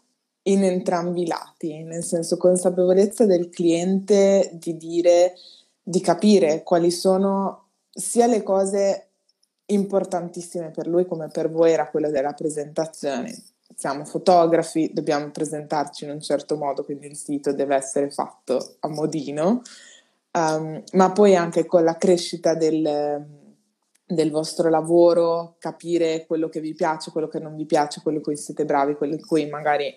in 0.43 0.65
entrambi 0.65 1.23
i 1.23 1.27
lati, 1.27 1.83
nel 1.83 2.05
senso 2.05 2.37
consapevolezza 2.37 3.27
del 3.27 3.49
cliente 3.49 4.51
di 4.55 4.77
dire, 4.77 5.35
di 5.83 6.01
capire 6.01 6.63
quali 6.63 6.91
sono 6.91 7.65
sia 7.91 8.27
le 8.27 8.43
cose 8.43 9.09
importantissime 9.67 10.71
per 10.71 10.87
lui 10.87 11.07
come 11.07 11.29
per 11.29 11.51
voi 11.51 11.73
era 11.73 11.89
quello 11.89 12.11
della 12.11 12.35
presentazione. 12.35 13.35
Siamo 13.75 14.05
fotografi, 14.05 14.91
dobbiamo 14.93 15.31
presentarci 15.31 16.05
in 16.05 16.11
un 16.11 16.21
certo 16.21 16.57
modo, 16.57 16.85
quindi 16.85 17.07
il 17.07 17.17
sito 17.17 17.53
deve 17.53 17.75
essere 17.75 18.11
fatto 18.11 18.77
a 18.81 18.89
modino, 18.89 19.63
um, 20.31 20.83
ma 20.93 21.13
poi 21.13 21.35
anche 21.35 21.67
con 21.67 21.83
la 21.83 21.97
crescita 21.97 22.55
del, 22.55 23.27
del 24.07 24.31
vostro 24.31 24.71
lavoro, 24.71 25.57
capire 25.59 26.27
quello 26.27 26.49
che 26.49 26.61
vi 26.61 26.75
piace, 26.75 27.11
quello 27.11 27.29
che 27.29 27.41
non 27.41 27.57
vi 27.57 27.65
piace, 27.65 28.01
quello 28.03 28.19
in 28.19 28.23
cui 28.23 28.37
siete 28.37 28.65
bravi, 28.65 28.95
quello 28.95 29.15
in 29.15 29.27
cui 29.27 29.47
magari 29.49 29.93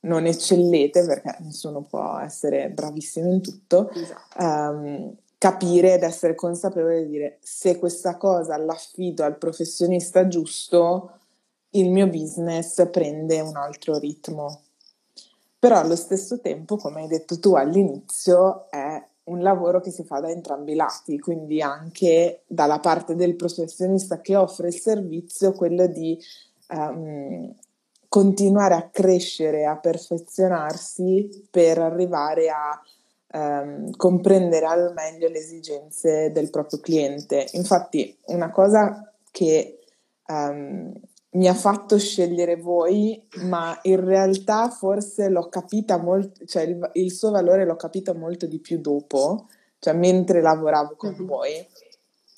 non 0.00 0.26
eccellete, 0.26 1.04
perché 1.04 1.36
nessuno 1.40 1.82
può 1.82 2.18
essere 2.18 2.70
bravissimo 2.70 3.30
in 3.30 3.40
tutto, 3.40 3.90
esatto. 3.90 4.44
um, 4.44 5.14
capire 5.38 5.94
ed 5.94 6.02
essere 6.02 6.34
consapevole 6.34 7.04
di 7.04 7.10
dire 7.10 7.38
se 7.40 7.78
questa 7.78 8.16
cosa 8.16 8.56
l'affido 8.58 9.24
al 9.24 9.38
professionista 9.38 10.28
giusto, 10.28 11.12
il 11.70 11.90
mio 11.90 12.08
business 12.08 12.88
prende 12.90 13.40
un 13.40 13.56
altro 13.56 13.98
ritmo. 13.98 14.62
Però 15.58 15.76
allo 15.76 15.96
stesso 15.96 16.40
tempo, 16.40 16.76
come 16.76 17.02
hai 17.02 17.08
detto 17.08 17.38
tu 17.38 17.54
all'inizio, 17.54 18.70
è 18.70 18.89
un 19.30 19.40
lavoro 19.40 19.80
che 19.80 19.90
si 19.90 20.02
fa 20.04 20.20
da 20.20 20.28
entrambi 20.28 20.72
i 20.72 20.76
lati, 20.76 21.18
quindi 21.18 21.62
anche 21.62 22.42
dalla 22.46 22.80
parte 22.80 23.14
del 23.14 23.36
professionista 23.36 24.20
che 24.20 24.36
offre 24.36 24.68
il 24.68 24.78
servizio, 24.78 25.52
quello 25.52 25.86
di 25.86 26.18
um, 26.70 27.54
continuare 28.08 28.74
a 28.74 28.88
crescere, 28.90 29.64
a 29.64 29.76
perfezionarsi 29.76 31.46
per 31.48 31.78
arrivare 31.78 32.48
a 32.48 32.80
um, 33.32 33.90
comprendere 33.92 34.66
al 34.66 34.92
meglio 34.94 35.28
le 35.28 35.38
esigenze 35.38 36.32
del 36.32 36.50
proprio 36.50 36.80
cliente. 36.80 37.46
Infatti, 37.52 38.16
una 38.26 38.50
cosa 38.50 39.12
che 39.30 39.78
um, 40.26 40.92
mi 41.32 41.46
ha 41.46 41.54
fatto 41.54 41.98
scegliere 41.98 42.56
voi, 42.56 43.22
ma 43.42 43.78
in 43.82 44.04
realtà 44.04 44.68
forse 44.68 45.28
l'ho 45.28 45.48
capita 45.48 45.96
molto, 45.98 46.44
cioè 46.44 46.62
il, 46.62 46.90
il, 46.94 47.12
suo 47.12 47.30
valore 47.30 47.64
l'ho 47.64 47.76
capito 47.76 48.14
molto 48.14 48.46
di 48.46 48.58
più 48.58 48.80
dopo, 48.80 49.46
cioè 49.78 49.94
mentre 49.94 50.40
lavoravo 50.40 50.96
con 50.96 51.12
mm-hmm. 51.12 51.26
voi, 51.26 51.66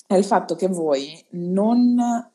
è 0.05 0.15
il 0.15 0.23
fatto 0.23 0.55
che 0.55 0.67
voi 0.67 1.23
non 1.31 2.31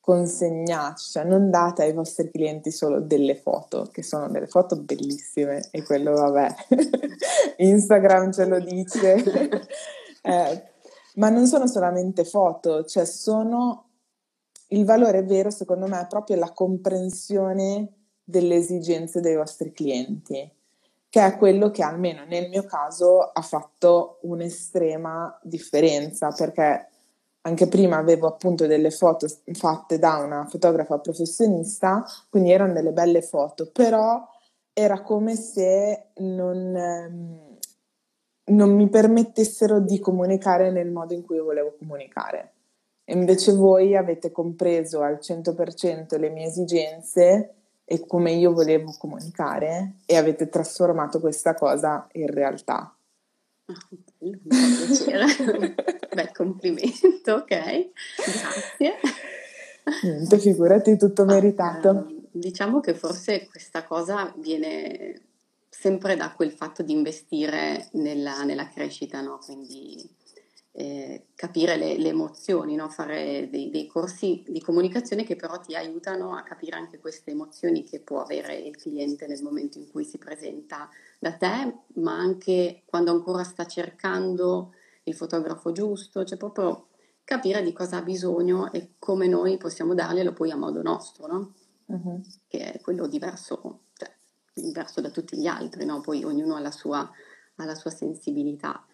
consegnate, 0.00 1.00
cioè 1.00 1.24
non 1.24 1.50
date 1.50 1.82
ai 1.82 1.94
vostri 1.94 2.30
clienti 2.30 2.70
solo 2.70 3.00
delle 3.00 3.36
foto, 3.36 3.88
che 3.90 4.02
sono 4.02 4.28
delle 4.28 4.48
foto 4.48 4.76
bellissime 4.76 5.68
e 5.70 5.82
quello 5.82 6.12
vabbè, 6.12 6.54
Instagram 7.56 8.32
ce 8.32 8.44
lo 8.44 8.58
dice, 8.60 9.14
eh, 10.22 10.62
ma 11.14 11.30
non 11.30 11.46
sono 11.46 11.66
solamente 11.66 12.24
foto, 12.24 12.84
cioè 12.84 13.06
sono 13.06 13.89
il 14.72 14.84
valore 14.84 15.22
vero, 15.22 15.50
secondo 15.50 15.86
me, 15.86 16.00
è 16.00 16.06
proprio 16.06 16.36
la 16.36 16.52
comprensione 16.52 17.92
delle 18.22 18.56
esigenze 18.56 19.20
dei 19.20 19.36
vostri 19.36 19.72
clienti, 19.72 20.50
che 21.08 21.26
è 21.26 21.36
quello 21.36 21.70
che 21.70 21.82
almeno 21.82 22.24
nel 22.24 22.48
mio 22.48 22.64
caso 22.64 23.20
ha 23.20 23.42
fatto 23.42 24.18
un'estrema 24.22 25.38
differenza, 25.42 26.30
perché 26.30 26.88
anche 27.42 27.68
prima 27.68 27.96
avevo 27.96 28.26
appunto 28.28 28.66
delle 28.66 28.90
foto 28.90 29.26
fatte 29.52 29.98
da 29.98 30.18
una 30.18 30.46
fotografa 30.46 30.98
professionista, 30.98 32.04
quindi 32.28 32.52
erano 32.52 32.74
delle 32.74 32.92
belle 32.92 33.22
foto, 33.22 33.70
però 33.72 34.24
era 34.72 35.02
come 35.02 35.34
se 35.34 36.10
non, 36.18 36.76
ehm, 36.76 37.58
non 38.44 38.74
mi 38.74 38.88
permettessero 38.88 39.80
di 39.80 39.98
comunicare 39.98 40.70
nel 40.70 40.90
modo 40.90 41.14
in 41.14 41.24
cui 41.24 41.36
io 41.36 41.44
volevo 41.44 41.74
comunicare. 41.78 42.52
Invece 43.10 43.52
voi 43.52 43.96
avete 43.96 44.30
compreso 44.30 45.00
al 45.00 45.18
100% 45.20 46.18
le 46.18 46.30
mie 46.30 46.46
esigenze 46.46 47.54
e 47.84 48.06
come 48.06 48.32
io 48.32 48.52
volevo 48.52 48.94
comunicare 48.98 49.96
e 50.06 50.16
avete 50.16 50.48
trasformato 50.48 51.18
questa 51.18 51.54
cosa 51.54 52.06
in 52.12 52.28
realtà. 52.28 52.94
Ah, 53.66 53.88
bello, 54.16 54.38
piacere. 54.86 55.74
Bel 56.14 56.32
complimento, 56.32 57.34
ok. 57.34 57.46
Grazie. 57.48 58.94
Niente, 60.02 60.38
figurati, 60.38 60.96
tutto 60.96 61.24
meritato. 61.24 62.06
diciamo 62.30 62.80
che 62.80 62.94
forse 62.94 63.48
questa 63.50 63.84
cosa 63.84 64.32
viene 64.36 65.22
sempre 65.68 66.14
da 66.14 66.32
quel 66.32 66.52
fatto 66.52 66.82
di 66.82 66.92
investire 66.92 67.88
nella, 67.92 68.44
nella 68.44 68.68
crescita, 68.68 69.20
no? 69.20 69.38
Quindi 69.44 70.08
eh, 70.72 71.26
capire 71.34 71.76
le, 71.76 71.98
le, 71.98 72.08
emozioni, 72.08 72.76
no? 72.76 72.88
fare 72.88 73.48
dei, 73.50 73.70
dei, 73.70 73.86
corsi 73.86 74.44
di 74.48 74.60
comunicazione 74.60 75.24
che 75.24 75.34
però 75.34 75.58
ti 75.58 75.74
aiutano 75.74 76.36
a 76.36 76.42
capire 76.42 76.76
anche 76.76 76.98
queste 76.98 77.32
emozioni 77.32 77.82
che 77.82 78.00
può 78.00 78.22
avere 78.22 78.54
il 78.54 78.76
cliente 78.76 79.26
nel 79.26 79.42
momento 79.42 79.78
in 79.78 79.90
cui 79.90 80.04
si 80.04 80.18
presenta 80.18 80.88
da 81.18 81.32
te, 81.32 81.74
ma 81.94 82.16
anche 82.16 82.82
quando 82.84 83.10
ancora 83.10 83.42
sta 83.42 83.66
cercando 83.66 84.74
il 85.04 85.14
fotografo 85.14 85.72
giusto, 85.72 86.24
cioè 86.24 86.38
proprio 86.38 86.86
capire 87.24 87.62
di 87.62 87.72
cosa 87.72 87.98
ha 87.98 88.02
bisogno 88.02 88.70
e 88.72 88.94
come 88.98 89.26
noi 89.26 89.56
possiamo 89.56 89.94
darglielo 89.94 90.32
poi 90.32 90.50
a 90.50 90.56
modo 90.56 90.82
nostro, 90.82 91.26
no? 91.26 91.54
Uh-huh. 91.86 92.20
Che 92.46 92.72
è 92.72 92.80
quello 92.80 93.08
diverso, 93.08 93.80
cioè, 93.94 94.12
diverso 94.52 95.00
da 95.00 95.10
tutti 95.10 95.36
gli 95.36 95.46
altri, 95.46 95.84
no? 95.84 96.00
Poi 96.00 96.22
ognuno 96.22 96.54
ha 96.54 96.60
la 96.60 96.70
sua, 96.70 97.00
ha 97.00 97.64
la 97.64 97.74
sua 97.74 97.90
sensibilità 97.90 98.84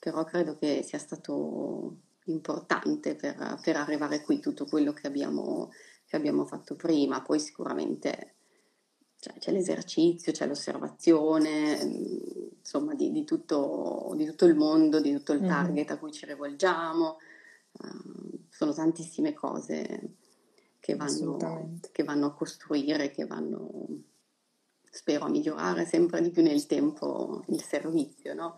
però 0.00 0.24
credo 0.24 0.56
che 0.56 0.82
sia 0.82 0.98
stato 0.98 1.98
importante 2.24 3.14
per, 3.14 3.60
per 3.62 3.76
arrivare 3.76 4.22
qui 4.22 4.40
tutto 4.40 4.64
quello 4.64 4.92
che 4.92 5.06
abbiamo, 5.06 5.70
che 6.06 6.16
abbiamo 6.16 6.46
fatto 6.46 6.74
prima. 6.74 7.22
Poi 7.22 7.38
sicuramente 7.38 8.34
cioè, 9.18 9.34
c'è 9.38 9.52
l'esercizio, 9.52 10.32
c'è 10.32 10.46
l'osservazione, 10.46 11.78
insomma, 12.58 12.94
di, 12.94 13.12
di, 13.12 13.24
tutto, 13.24 14.14
di, 14.16 14.24
tutto, 14.24 14.46
il 14.46 14.56
mondo, 14.56 15.00
di 15.00 15.12
tutto 15.12 15.34
il 15.34 15.40
mm-hmm. 15.40 15.50
target 15.50 15.90
a 15.90 15.98
cui 15.98 16.12
ci 16.12 16.24
rivolgiamo. 16.24 17.18
Uh, 17.72 18.46
sono 18.48 18.72
tantissime 18.72 19.34
cose 19.34 20.14
che 20.80 20.96
vanno, 20.96 21.78
che 21.92 22.02
vanno 22.04 22.26
a 22.26 22.32
costruire, 22.32 23.10
che 23.10 23.26
vanno, 23.26 23.86
spero, 24.90 25.26
a 25.26 25.28
migliorare 25.28 25.84
sempre 25.84 26.22
di 26.22 26.30
più 26.30 26.42
nel 26.42 26.64
tempo 26.64 27.44
il 27.48 27.62
servizio, 27.62 28.32
no? 28.32 28.56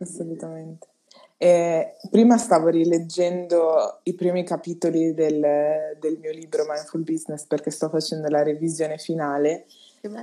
Assolutamente. 0.00 0.88
E 1.36 1.96
prima 2.10 2.36
stavo 2.36 2.68
rileggendo 2.68 4.00
i 4.02 4.14
primi 4.14 4.44
capitoli 4.44 5.14
del, 5.14 5.96
del, 5.98 6.18
mio 6.18 6.32
libro 6.32 6.64
Mindful 6.68 7.02
Business 7.02 7.46
perché 7.46 7.70
sto 7.70 7.88
facendo 7.88 8.28
la 8.28 8.42
revisione 8.42 8.98
finale 8.98 9.64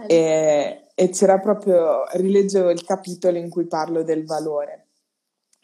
e, 0.05 0.83
e, 0.93 1.09
c'era 1.09 1.39
proprio, 1.39 2.03
rileggevo 2.13 2.69
il 2.69 2.83
capitolo 2.83 3.37
in 3.37 3.49
cui 3.49 3.65
parlo 3.65 4.03
del 4.03 4.25
valore, 4.25 4.85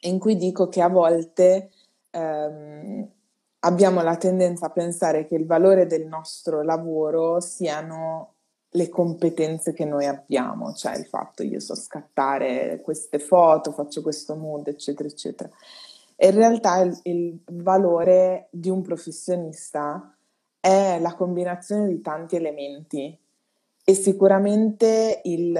in 0.02 0.18
cui 0.18 0.38
dico 0.38 0.70
che 0.70 0.82
a 0.82 0.90
volte 0.90 1.70
ehm, 2.10 3.08
abbiamo 3.60 4.02
la 4.02 4.18
tendenza 4.18 4.68
a 4.68 4.72
pensare 4.72 5.26
che 5.26 5.36
il 5.36 5.46
valore 5.46 5.86
del 5.86 6.08
nostro 6.08 6.64
lavoro 6.64 7.40
siano 7.40 8.33
le 8.76 8.90
competenze 8.90 9.74
che 9.74 9.86
noi 9.86 10.06
abbiamo, 10.06 10.74
cioè 10.74 10.98
il 10.98 11.06
fatto 11.06 11.44
io 11.44 11.60
so 11.60 11.76
scattare 11.76 12.82
queste 12.82 13.20
foto, 13.20 13.72
faccio 13.72 14.02
questo 14.02 14.36
mood, 14.36 14.68
eccetera, 14.68 15.08
eccetera. 15.08 15.50
E 16.16 16.28
in 16.28 16.36
realtà 16.36 16.80
il, 16.80 17.00
il 17.04 17.40
valore 17.46 18.48
di 18.52 18.70
un 18.70 18.82
professionista 18.82 20.16
è 20.60 20.98
la 21.00 21.14
combinazione 21.16 21.88
di 21.88 22.02
tanti 22.02 22.36
elementi 22.36 23.18
e 23.84 23.94
sicuramente 23.94 25.22
il, 25.24 25.60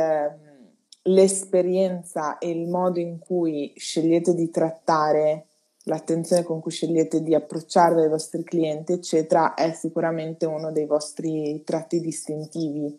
l'esperienza 1.04 2.38
e 2.38 2.50
il 2.50 2.68
modo 2.68 3.00
in 3.00 3.20
cui 3.20 3.74
scegliete 3.76 4.34
di 4.34 4.50
trattare 4.50 5.48
l'attenzione 5.84 6.44
con 6.44 6.62
cui 6.62 6.72
scegliete 6.72 7.22
di 7.22 7.36
approcciarvi 7.36 8.02
ai 8.02 8.10
vostri 8.10 8.44
clienti, 8.44 8.94
eccetera, 8.94 9.54
è 9.54 9.74
sicuramente 9.74 10.46
uno 10.46 10.72
dei 10.72 10.86
vostri 10.86 11.62
tratti 11.66 12.00
distintivi 12.00 12.98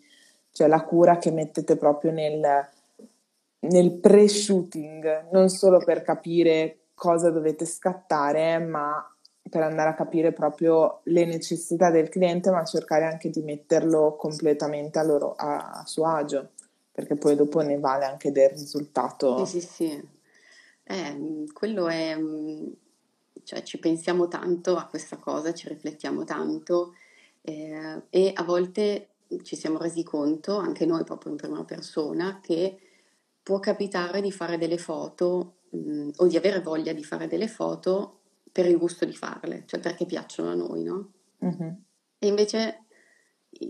cioè 0.55 0.67
la 0.67 0.85
cura 0.85 1.17
che 1.17 1.31
mettete 1.31 1.75
proprio 1.75 2.11
nel, 2.11 2.69
nel 3.59 3.91
pre-shooting, 3.91 5.31
non 5.33 5.49
solo 5.49 5.79
per 5.79 6.01
capire 6.01 6.77
cosa 6.93 7.29
dovete 7.29 7.65
scattare, 7.65 8.57
ma 8.59 9.05
per 9.49 9.63
andare 9.63 9.89
a 9.89 9.95
capire 9.95 10.31
proprio 10.31 11.01
le 11.03 11.25
necessità 11.25 11.91
del 11.91 12.07
cliente, 12.07 12.51
ma 12.51 12.63
cercare 12.63 13.03
anche 13.03 13.29
di 13.29 13.41
metterlo 13.41 14.15
completamente 14.15 14.97
a, 14.97 15.03
loro, 15.03 15.35
a, 15.35 15.71
a 15.71 15.85
suo 15.85 16.07
agio, 16.07 16.51
perché 16.89 17.15
poi 17.15 17.35
dopo 17.35 17.59
ne 17.59 17.77
vale 17.77 18.05
anche 18.05 18.31
del 18.31 18.51
risultato. 18.51 19.43
Sì, 19.45 19.59
sì, 19.59 19.67
sì. 19.67 20.07
Eh, 20.85 21.43
quello 21.51 21.89
è, 21.89 22.17
cioè 23.43 23.61
ci 23.61 23.77
pensiamo 23.77 24.29
tanto 24.29 24.77
a 24.77 24.85
questa 24.85 25.17
cosa, 25.17 25.53
ci 25.53 25.67
riflettiamo 25.67 26.23
tanto 26.23 26.93
eh, 27.41 28.03
e 28.09 28.31
a 28.33 28.43
volte 28.43 29.09
ci 29.43 29.55
siamo 29.55 29.77
resi 29.77 30.03
conto, 30.03 30.57
anche 30.57 30.85
noi 30.85 31.03
proprio 31.03 31.31
in 31.31 31.37
prima 31.37 31.63
persona, 31.63 32.39
che 32.41 32.77
può 33.41 33.59
capitare 33.59 34.21
di 34.21 34.31
fare 34.31 34.57
delle 34.57 34.77
foto 34.77 35.57
mh, 35.69 36.09
o 36.17 36.27
di 36.27 36.37
avere 36.37 36.61
voglia 36.61 36.93
di 36.93 37.03
fare 37.03 37.27
delle 37.27 37.47
foto 37.47 38.21
per 38.51 38.65
il 38.65 38.77
gusto 38.77 39.05
di 39.05 39.13
farle, 39.13 39.63
cioè 39.65 39.79
perché 39.79 40.05
piacciono 40.05 40.49
a 40.49 40.55
noi, 40.55 40.83
no? 40.83 41.11
Uh-huh. 41.39 41.75
E 42.17 42.27
invece 42.27 42.85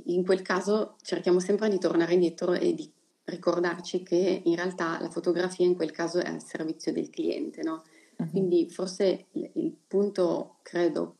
in 0.05 0.23
quel 0.23 0.41
caso 0.41 0.95
cerchiamo 1.01 1.39
sempre 1.39 1.69
di 1.69 1.79
tornare 1.79 2.13
indietro 2.13 2.53
e 2.53 2.73
di 2.73 2.91
ricordarci 3.25 4.03
che 4.03 4.41
in 4.45 4.55
realtà 4.55 4.99
la 5.01 5.09
fotografia 5.09 5.65
in 5.65 5.75
quel 5.75 5.91
caso 5.91 6.19
è 6.19 6.29
al 6.29 6.43
servizio 6.43 6.93
del 6.93 7.09
cliente, 7.09 7.63
no? 7.63 7.83
Uh-huh. 8.17 8.29
Quindi 8.29 8.69
forse 8.69 9.25
il, 9.31 9.75
punto, 9.87 10.57
credo, 10.61 11.17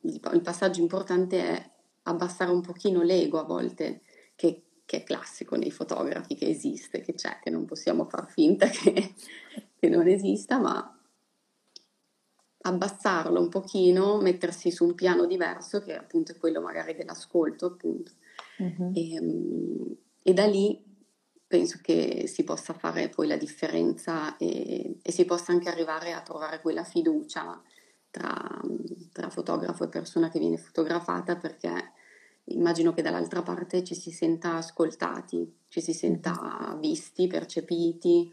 il 0.00 0.40
passaggio 0.42 0.80
importante 0.80 1.40
è 1.40 1.70
abbassare 2.04 2.50
un 2.50 2.60
pochino 2.60 3.02
l'ego 3.02 3.38
a 3.38 3.44
volte, 3.44 4.02
che, 4.34 4.62
che, 4.84 4.98
è 4.98 5.02
classico 5.02 5.56
nei 5.56 5.70
fotografi, 5.70 6.34
che 6.34 6.48
esiste, 6.48 7.00
che 7.00 7.14
c'è, 7.14 7.38
che 7.42 7.50
non 7.50 7.64
possiamo 7.64 8.04
far 8.04 8.30
finta 8.30 8.68
che, 8.68 9.14
che 9.78 9.88
non 9.88 10.06
esista, 10.08 10.58
ma 10.58 10.94
abbassarlo 12.62 13.40
un 13.40 13.48
pochino, 13.48 14.20
mettersi 14.20 14.70
su 14.70 14.84
un 14.84 14.94
piano 14.94 15.26
diverso, 15.26 15.82
che 15.82 15.96
appunto 15.96 16.32
è 16.32 16.36
quello 16.38 16.60
magari 16.60 16.94
dell'ascolto, 16.94 17.66
appunto. 17.66 18.12
Uh-huh. 18.58 18.92
E, 18.94 19.20
e, 20.22 20.34
da 20.34 20.46
lì 20.46 20.82
penso 21.46 21.78
che 21.82 22.26
si 22.26 22.44
possa 22.44 22.74
fare 22.74 23.08
poi 23.08 23.26
la 23.26 23.36
differenza 23.36 24.36
e, 24.36 24.98
e 25.02 25.12
si 25.12 25.24
possa 25.24 25.52
anche 25.52 25.68
arrivare 25.68 26.12
a 26.12 26.20
trovare 26.20 26.60
quella 26.60 26.84
fiducia 26.84 27.60
tra, 28.10 28.60
tra 29.12 29.30
fotografo 29.30 29.84
e 29.84 29.88
persona 29.88 30.28
che 30.28 30.38
viene 30.38 30.56
fotografata 30.56 31.36
perché 31.36 31.92
immagino 32.44 32.92
che 32.92 33.02
dall'altra 33.02 33.42
parte 33.42 33.84
ci 33.84 33.94
si 33.94 34.10
senta 34.10 34.56
ascoltati, 34.56 35.52
ci 35.68 35.80
si 35.80 35.92
senta 35.92 36.76
visti, 36.80 37.26
percepiti. 37.26 38.32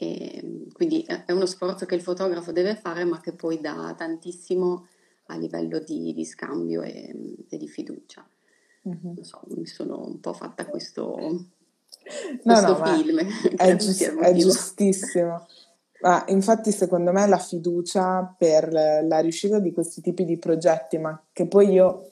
E 0.00 0.66
quindi 0.72 1.02
è 1.02 1.32
uno 1.32 1.46
sforzo 1.46 1.84
che 1.84 1.96
il 1.96 2.02
fotografo 2.02 2.52
deve 2.52 2.76
fare, 2.76 3.04
ma 3.04 3.20
che 3.20 3.32
poi 3.32 3.60
dà 3.60 3.94
tantissimo 3.96 4.86
a 5.26 5.36
livello 5.36 5.80
di, 5.80 6.12
di 6.14 6.24
scambio 6.24 6.82
e, 6.82 7.14
e, 7.48 7.56
di 7.56 7.68
fiducia. 7.68 8.26
Mm-hmm. 8.88 9.20
So, 9.20 9.42
mi 9.48 9.66
sono 9.66 10.06
un 10.06 10.20
po' 10.20 10.32
fatta 10.32 10.66
questo, 10.66 11.46
questo 12.42 12.78
no, 12.78 12.84
film. 12.84 13.18
È, 13.56 13.76
giust- 13.76 14.18
è 14.18 14.34
giustissimo. 14.34 15.46
Ma 16.00 16.24
infatti, 16.28 16.70
secondo 16.70 17.12
me, 17.12 17.26
la 17.26 17.38
fiducia 17.38 18.34
per 18.36 18.72
la 18.72 19.18
riuscita 19.18 19.58
di 19.58 19.72
questi 19.72 20.00
tipi 20.00 20.24
di 20.24 20.38
progetti, 20.38 20.98
ma 20.98 21.20
che 21.32 21.46
poi 21.46 21.70
io 21.70 22.10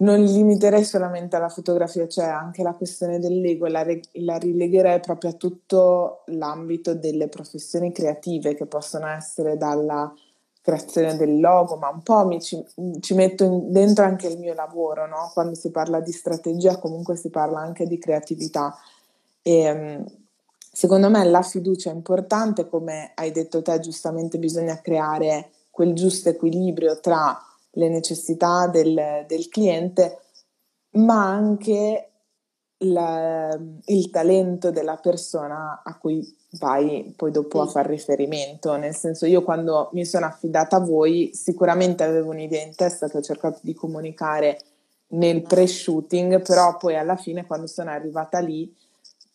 non 0.00 0.22
limiterei 0.22 0.84
solamente 0.84 1.36
alla 1.36 1.48
fotografia, 1.48 2.06
cioè 2.06 2.26
anche 2.26 2.62
la 2.62 2.74
questione 2.74 3.18
dell'ego, 3.18 3.66
la, 3.66 3.84
la 4.12 4.36
rilegherei 4.36 5.00
proprio 5.00 5.30
a 5.30 5.34
tutto 5.34 6.22
l'ambito 6.26 6.94
delle 6.94 7.28
professioni 7.28 7.90
creative 7.92 8.54
che 8.54 8.66
possono 8.66 9.08
essere 9.08 9.56
dalla 9.56 10.12
creazione 10.60 11.16
del 11.16 11.40
logo, 11.40 11.76
ma 11.76 11.88
un 11.88 12.02
po' 12.02 12.38
ci, 12.40 12.62
ci 13.00 13.14
metto 13.14 13.42
in, 13.44 13.72
dentro 13.72 14.04
anche 14.04 14.28
il 14.28 14.38
mio 14.38 14.54
lavoro, 14.54 15.06
no? 15.06 15.30
quando 15.32 15.54
si 15.54 15.70
parla 15.70 16.00
di 16.00 16.12
strategia 16.12 16.78
comunque 16.78 17.16
si 17.16 17.30
parla 17.30 17.60
anche 17.60 17.86
di 17.86 17.98
creatività 17.98 18.76
e 19.42 19.74
mm, 19.74 20.04
secondo 20.78 21.10
me 21.10 21.24
la 21.24 21.42
fiducia 21.42 21.90
è 21.90 21.92
importante, 21.92 22.68
come 22.68 23.10
hai 23.16 23.32
detto 23.32 23.62
te 23.62 23.80
giustamente 23.80 24.38
bisogna 24.38 24.80
creare 24.80 25.50
quel 25.72 25.92
giusto 25.92 26.28
equilibrio 26.28 27.00
tra 27.00 27.36
le 27.72 27.88
necessità 27.88 28.68
del, 28.68 29.24
del 29.26 29.48
cliente, 29.48 30.20
ma 30.90 31.30
anche 31.30 32.10
la, 32.84 33.58
il 33.86 34.10
talento 34.10 34.70
della 34.70 34.94
persona 34.94 35.82
a 35.84 35.98
cui 35.98 36.24
vai 36.60 37.12
poi 37.16 37.32
dopo 37.32 37.60
sì. 37.60 37.66
a 37.66 37.70
far 37.72 37.86
riferimento. 37.86 38.76
Nel 38.76 38.94
senso, 38.94 39.26
io 39.26 39.42
quando 39.42 39.90
mi 39.94 40.04
sono 40.04 40.26
affidata 40.26 40.76
a 40.76 40.84
voi, 40.84 41.32
sicuramente 41.34 42.04
avevo 42.04 42.30
un'idea 42.30 42.62
in 42.62 42.76
testa 42.76 43.08
che 43.08 43.16
ho 43.16 43.22
cercato 43.22 43.58
di 43.62 43.74
comunicare 43.74 44.60
nel 45.08 45.42
pre-shooting, 45.42 46.40
però 46.40 46.76
poi 46.76 46.96
alla 46.96 47.16
fine, 47.16 47.46
quando 47.46 47.66
sono 47.66 47.90
arrivata 47.90 48.38
lì, 48.38 48.72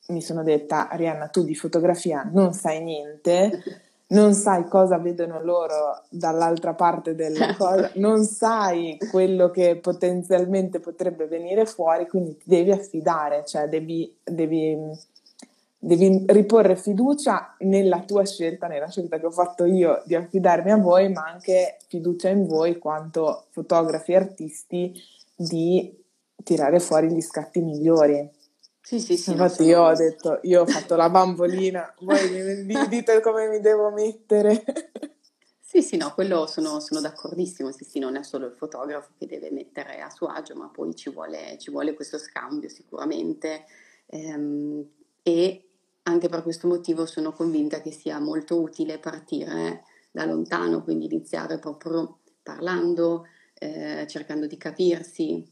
mi 0.08 0.22
sono 0.22 0.44
detta: 0.44 0.90
Rihanna, 0.92 1.28
tu 1.28 1.44
di 1.44 1.56
fotografia 1.56 2.30
non 2.32 2.54
sai 2.54 2.84
niente. 2.84 3.64
non 4.14 4.34
sai 4.34 4.68
cosa 4.68 4.98
vedono 4.98 5.42
loro 5.42 6.04
dall'altra 6.10 6.74
parte 6.74 7.16
della 7.16 7.56
cosa, 7.58 7.92
non 7.96 8.24
sai 8.24 8.98
quello 9.10 9.50
che 9.50 9.78
potenzialmente 9.78 10.80
potrebbe 10.80 11.26
venire 11.26 11.66
fuori, 11.66 12.08
quindi 12.08 12.38
ti 12.38 12.44
devi 12.46 12.72
affidare, 12.72 13.44
cioè 13.46 13.68
devi, 13.68 14.16
devi, 14.24 14.78
devi 15.80 16.26
riporre 16.28 16.76
fiducia 16.76 17.56
nella 17.60 18.02
tua 18.02 18.26
scelta, 18.26 18.68
nella 18.68 18.90
scelta 18.90 19.20
che 19.20 19.26
ho 19.26 19.32
fatto 19.32 19.66
io 19.66 20.04
di 20.06 20.16
affidarmi 20.16 20.72
a 20.72 20.78
voi, 20.78 21.12
ma 21.12 21.26
anche 21.26 21.78
fiducia 21.88 22.30
in 22.30 22.46
voi 22.46 22.78
quanto 22.78 23.46
fotografi 23.50 24.12
e 24.12 24.16
artisti 24.16 24.94
di 25.36 26.02
tirare 26.44 26.80
fuori 26.80 27.12
gli 27.12 27.22
scatti 27.22 27.62
migliori. 27.62 28.33
Sì, 28.86 29.00
sì, 29.00 29.16
sì. 29.16 29.32
Infatti 29.32 29.64
io 29.64 29.82
ho 29.82 29.94
detto, 29.96 30.40
io 30.44 30.62
ho 30.62 30.66
fatto 30.66 30.98
la 30.98 31.10
bambolina, 31.10 31.96
voi 32.02 32.64
mi 32.66 32.88
dite 32.90 33.22
come 33.22 33.48
mi 33.48 33.62
devo 33.62 33.90
mettere. 33.92 34.64
Sì, 35.60 35.82
sì, 35.82 35.98
no, 35.98 36.14
quello 36.14 36.46
sono, 36.46 36.80
sono, 36.80 37.00
d'accordissimo, 37.02 37.72
sì, 37.72 37.84
sì, 37.84 37.98
non 37.98 38.16
è 38.16 38.24
solo 38.24 38.46
il 38.46 38.54
fotografo 38.54 39.14
che 39.18 39.26
deve 39.26 39.50
mettere 39.50 40.02
a 40.02 40.10
suo 40.12 40.28
agio, 40.28 40.54
ma 40.54 40.68
poi 40.68 40.94
ci 40.94 41.10
vuole, 41.10 41.58
ci 41.58 41.72
vuole 41.72 41.96
questo 41.96 42.20
scambio 42.20 42.70
sicuramente 42.70 43.66
ehm, 44.06 44.86
e 45.24 45.70
anche 46.04 46.30
per 46.30 46.44
questo 46.44 46.68
motivo 46.68 47.08
sono 47.08 47.32
convinta 47.32 47.82
che 47.82 47.92
sia 47.92 48.20
molto 48.20 48.62
utile 48.62 49.00
partire 49.00 49.86
da 50.12 50.26
lontano, 50.26 50.84
quindi 50.84 51.06
iniziare 51.06 51.58
proprio 51.58 52.20
parlando, 52.44 53.26
eh, 53.56 54.06
cercando 54.08 54.46
di 54.46 54.58
capirsi, 54.58 55.44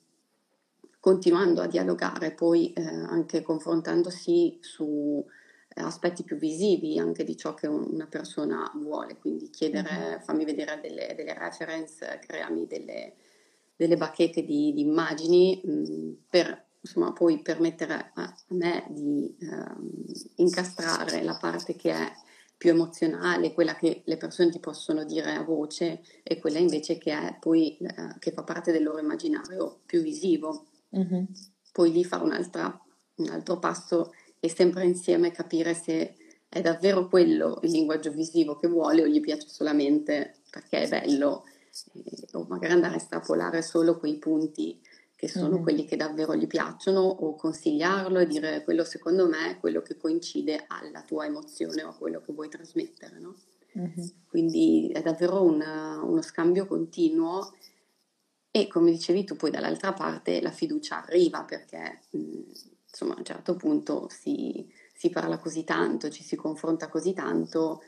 continuando 1.01 1.61
a 1.61 1.67
dialogare, 1.67 2.31
poi 2.31 2.71
eh, 2.71 2.81
anche 2.81 3.41
confrontandosi 3.41 4.59
su 4.61 5.25
eh, 5.67 5.81
aspetti 5.81 6.23
più 6.23 6.37
visivi 6.37 6.99
anche 6.99 7.23
di 7.23 7.35
ciò 7.35 7.53
che 7.55 7.67
una 7.67 8.05
persona 8.05 8.71
vuole, 8.75 9.17
quindi 9.17 9.49
chiedere, 9.49 9.91
mm-hmm. 9.91 10.19
fammi 10.19 10.45
vedere 10.45 10.79
delle, 10.79 11.13
delle 11.15 11.33
reference, 11.33 12.19
creami 12.25 12.67
delle, 12.67 13.13
delle 13.75 13.97
bacchette 13.97 14.45
di, 14.45 14.73
di 14.73 14.81
immagini 14.81 15.59
mh, 15.63 15.71
mm, 15.71 16.13
per 16.29 16.65
insomma, 16.81 17.11
poi 17.13 17.41
permettere 17.41 17.93
a, 17.93 18.23
a 18.23 18.35
me 18.49 18.85
di 18.89 19.35
eh, 19.39 20.35
incastrare 20.35 21.23
la 21.23 21.37
parte 21.39 21.75
che 21.75 21.91
è 21.91 22.11
più 22.57 22.69
emozionale, 22.69 23.53
quella 23.53 23.75
che 23.75 24.03
le 24.05 24.17
persone 24.17 24.51
ti 24.51 24.59
possono 24.59 25.03
dire 25.03 25.33
a 25.33 25.41
voce 25.41 26.03
e 26.21 26.37
quella 26.39 26.59
invece 26.59 26.99
che 26.99 27.11
è 27.11 27.37
poi 27.39 27.75
eh, 27.77 28.15
che 28.19 28.31
fa 28.33 28.43
parte 28.43 28.71
del 28.71 28.83
loro 28.83 28.99
immaginario 28.99 29.79
più 29.83 30.01
visivo. 30.01 30.67
Mm-hmm. 30.97 31.23
Poi 31.71 31.91
lì 31.91 32.03
fare 32.03 32.23
un 32.23 32.31
altro 33.29 33.59
passo 33.59 34.11
e 34.39 34.49
sempre 34.49 34.85
insieme 34.85 35.31
capire 35.31 35.73
se 35.73 36.15
è 36.49 36.61
davvero 36.61 37.07
quello 37.07 37.59
il 37.63 37.71
linguaggio 37.71 38.11
visivo 38.11 38.57
che 38.57 38.67
vuole 38.67 39.03
o 39.03 39.07
gli 39.07 39.21
piace 39.21 39.47
solamente 39.47 40.35
perché 40.49 40.81
è 40.81 40.89
bello 40.89 41.45
eh, 41.93 42.27
o 42.33 42.45
magari 42.49 42.73
andare 42.73 42.95
a 42.95 42.97
estrapolare 42.97 43.61
solo 43.61 43.97
quei 43.97 44.17
punti 44.17 44.81
che 45.15 45.29
sono 45.29 45.53
mm-hmm. 45.53 45.63
quelli 45.63 45.85
che 45.85 45.95
davvero 45.95 46.35
gli 46.35 46.47
piacciono 46.47 46.99
o 46.99 47.35
consigliarlo 47.35 48.19
e 48.19 48.25
dire 48.25 48.63
quello 48.63 48.83
secondo 48.83 49.27
me 49.27 49.51
è 49.51 49.59
quello 49.59 49.81
che 49.83 49.95
coincide 49.95 50.65
alla 50.67 51.03
tua 51.03 51.25
emozione 51.25 51.83
o 51.83 51.89
a 51.89 51.95
quello 51.95 52.21
che 52.21 52.33
vuoi 52.33 52.49
trasmettere. 52.49 53.19
No? 53.19 53.35
Mm-hmm. 53.77 54.07
Quindi 54.27 54.89
è 54.91 55.01
davvero 55.03 55.43
una, 55.43 56.01
uno 56.03 56.23
scambio 56.23 56.65
continuo 56.65 57.53
e 58.51 58.67
come 58.67 58.91
dicevi 58.91 59.23
tu, 59.23 59.37
poi 59.37 59.49
dall'altra 59.49 59.93
parte 59.93 60.41
la 60.41 60.51
fiducia 60.51 61.03
arriva 61.03 61.43
perché 61.43 62.01
insomma 62.11 63.13
a 63.13 63.19
un 63.19 63.23
certo 63.23 63.55
punto 63.55 64.09
si, 64.09 64.69
si, 64.93 65.09
parla 65.09 65.37
così 65.37 65.63
tanto, 65.63 66.09
ci 66.09 66.21
si 66.21 66.35
confronta 66.35 66.89
così 66.89 67.13
tanto 67.13 67.81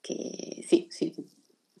che 0.00 0.62
sì, 0.66 0.86
sì, 0.90 1.14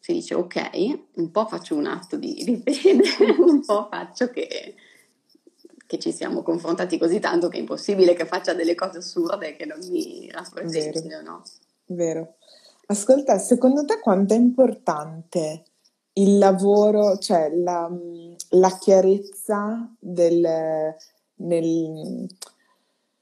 si 0.00 0.12
dice 0.12 0.34
ok, 0.34 1.00
un 1.16 1.30
po' 1.30 1.46
faccio 1.46 1.76
un 1.76 1.84
atto 1.84 2.16
di, 2.16 2.42
di 2.44 2.56
fede, 2.64 3.02
un 3.38 3.62
po' 3.62 3.88
faccio 3.90 4.30
che, 4.30 4.74
che, 5.86 5.98
ci 5.98 6.10
siamo 6.10 6.42
confrontati 6.42 6.96
così 6.96 7.20
tanto 7.20 7.48
che 7.48 7.58
è 7.58 7.60
impossibile 7.60 8.14
che 8.14 8.24
faccia 8.24 8.54
delle 8.54 8.74
cose 8.74 8.98
assurde 8.98 9.54
che 9.54 9.66
non 9.66 9.78
mi 9.90 10.30
rappresentino, 10.30 11.20
no? 11.20 11.42
Vero. 11.86 12.36
Ascolta, 12.86 13.36
secondo 13.36 13.84
te 13.84 14.00
quanto 14.00 14.32
è 14.32 14.38
importante 14.38 15.64
il 16.18 16.38
lavoro, 16.38 17.18
cioè 17.18 17.50
la, 17.54 17.90
la 18.50 18.78
chiarezza 18.78 19.88
del, 19.98 20.94
nel, 21.36 22.26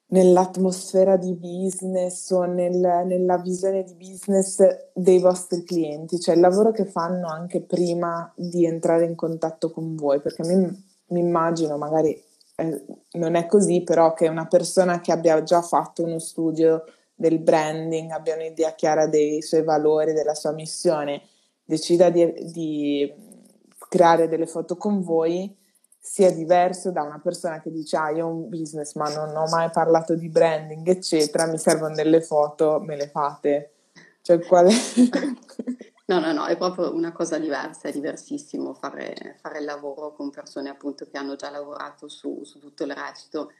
nell'atmosfera 0.06 1.16
di 1.16 1.34
business 1.34 2.30
o 2.30 2.44
nel, 2.44 3.04
nella 3.06 3.38
visione 3.38 3.84
di 3.84 3.94
business 3.94 4.62
dei 4.94 5.18
vostri 5.18 5.62
clienti, 5.64 6.18
cioè 6.18 6.34
il 6.34 6.40
lavoro 6.40 6.70
che 6.72 6.86
fanno 6.86 7.28
anche 7.28 7.60
prima 7.60 8.32
di 8.34 8.64
entrare 8.64 9.04
in 9.04 9.14
contatto 9.14 9.70
con 9.70 9.94
voi, 9.94 10.20
perché 10.20 10.44
mi, 10.44 10.84
mi 11.08 11.20
immagino, 11.20 11.76
magari 11.76 12.18
eh, 12.56 12.84
non 13.12 13.34
è 13.34 13.46
così, 13.46 13.82
però 13.82 14.14
che 14.14 14.28
una 14.28 14.46
persona 14.46 15.00
che 15.00 15.12
abbia 15.12 15.42
già 15.42 15.60
fatto 15.60 16.02
uno 16.02 16.18
studio 16.18 16.84
del 17.14 17.38
branding, 17.40 18.10
abbia 18.10 18.36
un'idea 18.36 18.74
chiara 18.74 19.06
dei 19.06 19.42
suoi 19.42 19.62
valori, 19.62 20.12
della 20.12 20.34
sua 20.34 20.52
missione, 20.52 21.22
decida 21.66 22.08
di, 22.08 22.32
di 22.52 23.12
creare 23.88 24.28
delle 24.28 24.46
foto 24.46 24.76
con 24.76 25.02
voi, 25.02 25.54
sia 25.98 26.30
diverso 26.30 26.92
da 26.92 27.02
una 27.02 27.18
persona 27.18 27.60
che 27.60 27.70
dice 27.72 27.96
ah 27.96 28.10
io 28.10 28.26
ho 28.26 28.30
un 28.30 28.48
business 28.48 28.94
ma 28.94 29.12
non 29.12 29.36
ho 29.36 29.48
mai 29.48 29.68
parlato 29.70 30.14
di 30.14 30.28
branding 30.28 30.86
eccetera, 30.86 31.46
mi 31.46 31.58
servono 31.58 31.94
delle 31.94 32.22
foto, 32.22 32.80
me 32.80 32.96
le 32.96 33.08
fate. 33.08 33.72
Cioè 34.22 34.38
qual 34.46 34.68
è? 34.68 34.74
No, 36.08 36.20
no, 36.20 36.32
no, 36.32 36.46
è 36.46 36.56
proprio 36.56 36.94
una 36.94 37.10
cosa 37.10 37.36
diversa, 37.36 37.88
è 37.88 37.92
diversissimo 37.92 38.74
fare, 38.74 39.36
fare 39.40 39.58
il 39.58 39.64
lavoro 39.64 40.12
con 40.12 40.30
persone 40.30 40.68
appunto 40.68 41.04
che 41.04 41.18
hanno 41.18 41.34
già 41.34 41.50
lavorato 41.50 42.06
su, 42.06 42.44
su 42.44 42.60
tutto 42.60 42.84
il 42.84 42.92
resto. 42.92 43.50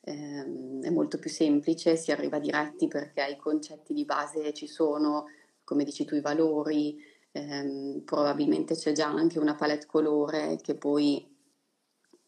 Eh, 0.00 0.80
è 0.80 0.88
molto 0.88 1.18
più 1.18 1.28
semplice, 1.28 1.96
si 1.96 2.10
arriva 2.10 2.38
diretti 2.38 2.88
perché 2.88 3.26
i 3.30 3.36
concetti 3.36 3.92
di 3.92 4.06
base 4.06 4.54
ci 4.54 4.66
sono, 4.66 5.26
come 5.64 5.84
dici 5.84 6.06
tu, 6.06 6.14
i 6.14 6.22
valori, 6.22 6.98
ehm, 7.32 8.02
probabilmente 8.04 8.74
c'è 8.74 8.92
già 8.92 9.08
anche 9.08 9.38
una 9.38 9.54
palette 9.54 9.86
colore 9.86 10.58
che 10.62 10.74
poi 10.74 11.28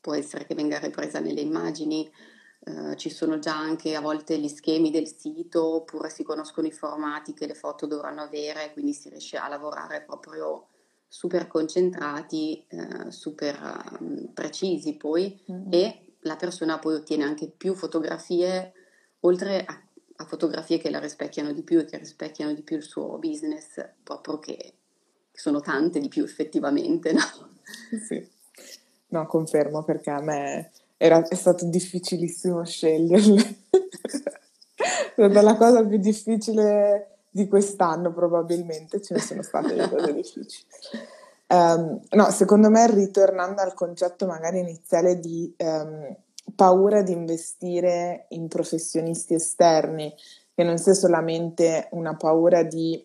può 0.00 0.14
essere 0.14 0.44
che 0.44 0.54
venga 0.54 0.78
ripresa 0.78 1.20
nelle 1.20 1.40
immagini, 1.40 2.10
eh, 2.66 2.96
ci 2.96 3.10
sono 3.10 3.38
già 3.38 3.56
anche 3.56 3.94
a 3.94 4.00
volte 4.00 4.38
gli 4.38 4.48
schemi 4.48 4.90
del 4.90 5.06
sito 5.06 5.76
oppure 5.76 6.10
si 6.10 6.22
conoscono 6.22 6.66
i 6.66 6.72
formati 6.72 7.32
che 7.32 7.46
le 7.46 7.54
foto 7.54 7.86
dovranno 7.86 8.22
avere, 8.22 8.72
quindi 8.72 8.92
si 8.92 9.08
riesce 9.08 9.36
a 9.36 9.48
lavorare 9.48 10.02
proprio 10.02 10.68
super 11.06 11.46
concentrati, 11.46 12.64
eh, 12.68 13.10
super 13.10 13.96
um, 14.00 14.30
precisi 14.32 14.96
poi 14.96 15.40
mm-hmm. 15.50 15.66
e 15.70 16.16
la 16.20 16.36
persona 16.36 16.78
poi 16.78 16.94
ottiene 16.94 17.24
anche 17.24 17.48
più 17.48 17.74
fotografie 17.74 18.72
oltre 19.20 19.64
a, 19.64 19.82
a, 20.16 20.24
fotografie 20.24 20.78
che 20.78 20.90
la 20.90 20.98
rispecchiano 20.98 21.52
di 21.52 21.62
più 21.62 21.78
e 21.78 21.84
che 21.84 21.98
rispecchiano 21.98 22.52
di 22.52 22.62
più 22.62 22.76
il 22.76 22.82
suo 22.82 23.18
business, 23.18 23.86
proprio 24.02 24.38
che 24.38 24.74
sono 25.34 25.60
tante 25.60 26.00
di 26.00 26.08
più 26.08 26.24
effettivamente, 26.24 27.12
no? 27.12 27.20
Sì, 28.06 28.26
no, 29.08 29.26
confermo 29.26 29.82
perché 29.82 30.10
a 30.10 30.20
me 30.20 30.70
era, 30.96 31.26
è 31.26 31.34
stato 31.34 31.66
difficilissimo 31.66 32.64
sceglierle. 32.64 33.56
è 33.96 35.12
stata 35.12 35.42
la 35.42 35.56
cosa 35.56 35.84
più 35.84 35.98
difficile 35.98 37.18
di 37.30 37.48
quest'anno 37.48 38.12
probabilmente, 38.12 39.02
ce 39.02 39.14
ne 39.14 39.20
sono 39.20 39.42
state 39.42 39.74
le 39.74 39.88
cose 39.88 40.14
difficili. 40.14 40.64
Um, 41.46 42.00
no, 42.10 42.30
secondo 42.30 42.70
me 42.70 42.88
ritornando 42.90 43.60
al 43.60 43.74
concetto 43.74 44.26
magari 44.26 44.60
iniziale 44.60 45.18
di 45.18 45.52
um, 45.58 46.16
paura 46.54 47.02
di 47.02 47.12
investire 47.12 48.26
in 48.30 48.48
professionisti 48.48 49.34
esterni, 49.34 50.14
che 50.54 50.62
non 50.62 50.78
sia 50.78 50.94
solamente 50.94 51.88
una 51.90 52.14
paura 52.16 52.62
di 52.62 53.04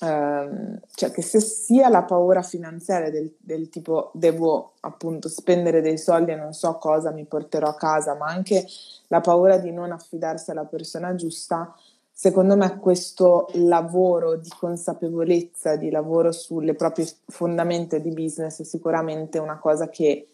Ehm, 0.00 0.80
cioè 0.94 1.10
che 1.10 1.22
se 1.22 1.40
sia 1.40 1.88
la 1.88 2.04
paura 2.04 2.42
finanziaria 2.42 3.10
del, 3.10 3.34
del, 3.36 3.68
tipo 3.68 4.10
devo 4.14 4.74
appunto 4.80 5.28
spendere 5.28 5.80
dei 5.80 5.98
soldi 5.98 6.30
e 6.30 6.36
non 6.36 6.52
so 6.52 6.76
cosa 6.78 7.10
mi 7.10 7.24
porterò 7.24 7.68
a 7.68 7.74
casa, 7.74 8.14
ma 8.14 8.26
anche 8.26 8.64
la 9.08 9.20
paura 9.20 9.58
di 9.58 9.72
non 9.72 9.90
affidarsi 9.90 10.52
alla 10.52 10.66
persona 10.66 11.16
giusta, 11.16 11.74
secondo 12.12 12.56
me 12.56 12.78
questo 12.78 13.48
lavoro 13.54 14.36
di 14.36 14.50
consapevolezza, 14.56 15.74
di 15.74 15.90
lavoro 15.90 16.30
sulle 16.30 16.74
proprie 16.74 17.08
fondamenta 17.26 17.98
di 17.98 18.10
business 18.10 18.60
è 18.60 18.64
sicuramente 18.64 19.38
una 19.38 19.58
cosa 19.58 19.88
che 19.88 20.28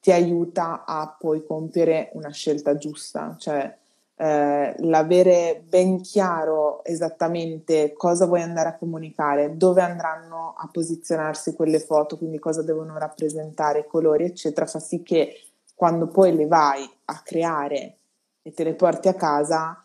ti 0.00 0.10
aiuta 0.10 0.84
a 0.84 1.14
poi 1.16 1.44
compiere 1.44 2.10
una 2.14 2.30
scelta 2.30 2.76
giusta, 2.76 3.36
cioè 3.38 3.76
eh, 4.18 4.74
l'avere 4.78 5.62
ben 5.68 6.00
chiaro 6.00 6.82
esattamente 6.84 7.92
cosa 7.92 8.26
vuoi 8.26 8.40
andare 8.40 8.70
a 8.70 8.76
comunicare, 8.76 9.56
dove 9.56 9.82
andranno 9.82 10.54
a 10.56 10.68
posizionarsi 10.72 11.54
quelle 11.54 11.80
foto, 11.80 12.16
quindi 12.16 12.38
cosa 12.38 12.62
devono 12.62 12.96
rappresentare, 12.98 13.80
i 13.80 13.86
colori, 13.86 14.24
eccetera, 14.24 14.66
fa 14.66 14.78
sì 14.78 15.02
che 15.02 15.40
quando 15.74 16.08
poi 16.08 16.34
le 16.34 16.46
vai 16.46 16.88
a 17.06 17.20
creare 17.22 17.98
e 18.42 18.52
te 18.52 18.64
le 18.64 18.74
porti 18.74 19.08
a 19.08 19.14
casa 19.14 19.82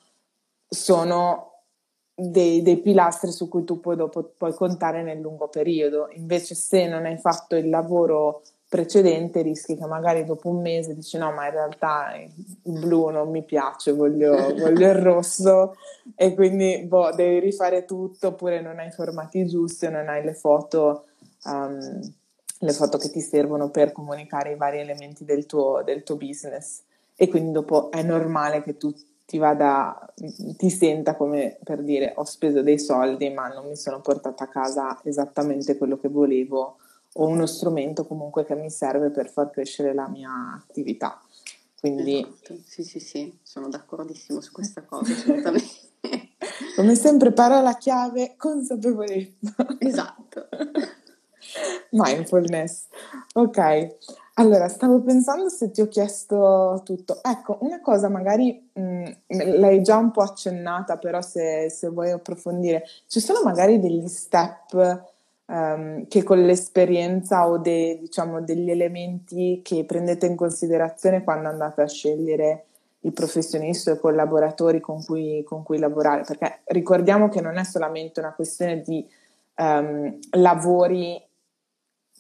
sono 0.65 1.63
dei, 2.15 2.61
dei, 2.61 2.77
pilastri 2.77 3.31
su 3.31 3.49
cui 3.49 3.65
tu 3.65 3.79
poi 3.79 3.97
dopo 3.97 4.23
puoi 4.37 4.53
contare 4.53 5.03
nel 5.03 5.19
lungo 5.19 5.49
periodo. 5.49 6.07
Invece 6.11 6.55
se 6.55 6.87
non 6.87 7.05
hai 7.05 7.17
fatto 7.17 7.55
il 7.55 7.69
lavoro 7.69 8.43
precedente 8.71 9.41
rischi 9.41 9.75
che 9.75 9.86
magari 9.86 10.23
dopo 10.23 10.47
un 10.47 10.62
mese 10.62 10.95
dici 10.95 11.17
no 11.17 11.34
ma 11.34 11.45
in 11.47 11.51
realtà 11.51 12.13
il 12.15 12.79
blu 12.79 13.10
non 13.10 13.29
mi 13.29 13.43
piace, 13.43 13.91
voglio, 13.91 14.31
voglio 14.55 14.88
il 14.88 14.95
rosso. 14.95 15.75
E 16.15 16.34
quindi 16.34 16.86
boh, 16.88 17.12
devi 17.13 17.39
rifare 17.39 17.84
tutto 17.84 18.27
oppure 18.27 18.62
non 18.62 18.79
hai 18.79 18.88
i 18.88 18.91
formati 18.91 19.45
giusti 19.45 19.88
o 19.88 19.89
non 19.89 20.07
hai 20.07 20.23
le 20.23 20.34
foto, 20.34 21.07
um, 21.43 22.13
le 22.60 22.71
foto 22.71 22.97
che 22.97 23.10
ti 23.10 23.19
servono 23.19 23.69
per 23.71 23.91
comunicare 23.91 24.53
i 24.53 24.55
vari 24.55 24.79
elementi 24.79 25.25
del 25.25 25.45
tuo, 25.45 25.81
del 25.84 26.03
tuo 26.03 26.15
business. 26.15 26.79
E 27.17 27.27
quindi 27.27 27.51
dopo 27.51 27.91
è 27.91 28.01
normale 28.03 28.63
che 28.63 28.77
tu 28.77 28.95
ti 29.25 29.38
vada, 29.38 30.13
ti 30.55 30.69
senta 30.69 31.17
come 31.17 31.57
per 31.62 31.81
dire 31.84 32.13
ho 32.15 32.23
speso 32.23 32.62
dei 32.62 32.79
soldi 32.79 33.29
ma 33.31 33.49
non 33.49 33.67
mi 33.67 33.75
sono 33.75 33.99
portata 33.99 34.45
a 34.45 34.47
casa 34.47 34.97
esattamente 35.03 35.77
quello 35.77 35.97
che 35.97 36.07
volevo 36.07 36.77
o 37.13 37.28
uno 37.28 37.45
strumento 37.45 38.06
comunque 38.06 38.45
che 38.45 38.56
mi 38.56 38.69
serve 38.69 39.10
per 39.10 39.30
far 39.30 39.50
crescere 39.50 39.93
la 39.93 40.08
mia 40.08 40.32
attività. 40.56 41.21
Quindi... 41.80 42.19
Esatto. 42.19 42.56
Sì, 42.63 42.84
sì, 42.84 43.00
sì, 43.00 43.39
sono 43.41 43.67
d'accordissimo 43.67 44.39
su 44.39 44.52
questa 44.52 44.84
cosa, 44.84 45.12
assolutamente. 45.12 45.89
Come 46.76 46.95
sempre, 46.95 47.32
parola 47.32 47.76
chiave, 47.78 48.36
consapevolezza. 48.38 49.56
Esatto. 49.80 50.47
Mindfulness. 51.91 52.88
Ok, 53.34 53.97
allora 54.36 54.69
stavo 54.69 55.02
pensando 55.02 55.50
se 55.50 55.71
ti 55.71 55.82
ho 55.82 55.88
chiesto 55.88 56.82
tutto. 56.86 57.21
Ecco, 57.24 57.58
una 57.62 57.82
cosa 57.82 58.10
magari 58.10 58.69
mh, 58.74 58.82
mm, 58.82 59.10
l'hai 59.60 59.82
già 59.82 59.97
un 59.97 60.12
po' 60.12 60.21
accennata, 60.21 60.97
però 60.97 61.21
se, 61.21 61.69
se 61.69 61.89
vuoi 61.89 62.12
approfondire, 62.12 62.84
ci 63.08 63.19
sono 63.19 63.41
magari 63.43 63.80
degli 63.80 64.08
step 64.08 65.11
um, 65.51 66.07
che 66.07 66.23
con 66.23 66.41
l'esperienza 66.43 67.47
o 67.47 67.57
de, 67.57 67.97
diciamo, 67.99 68.41
degli 68.41 68.71
elementi 68.71 69.59
che 69.63 69.83
prendete 69.85 70.25
in 70.25 70.35
considerazione 70.35 71.23
quando 71.23 71.49
andate 71.49 71.81
a 71.81 71.87
scegliere 71.87 72.65
il 73.01 73.13
professionista 73.13 73.91
o 73.91 73.95
i 73.95 73.99
collaboratori 73.99 74.79
con 74.79 75.03
cui, 75.03 75.43
con 75.43 75.63
cui, 75.63 75.77
lavorare, 75.77 76.23
perché 76.23 76.61
ricordiamo 76.65 77.29
che 77.29 77.41
non 77.41 77.57
è 77.57 77.63
solamente 77.63 78.19
una 78.19 78.33
questione 78.33 78.81
di 78.81 79.05
um, 79.57 80.17
lavori 80.31 81.21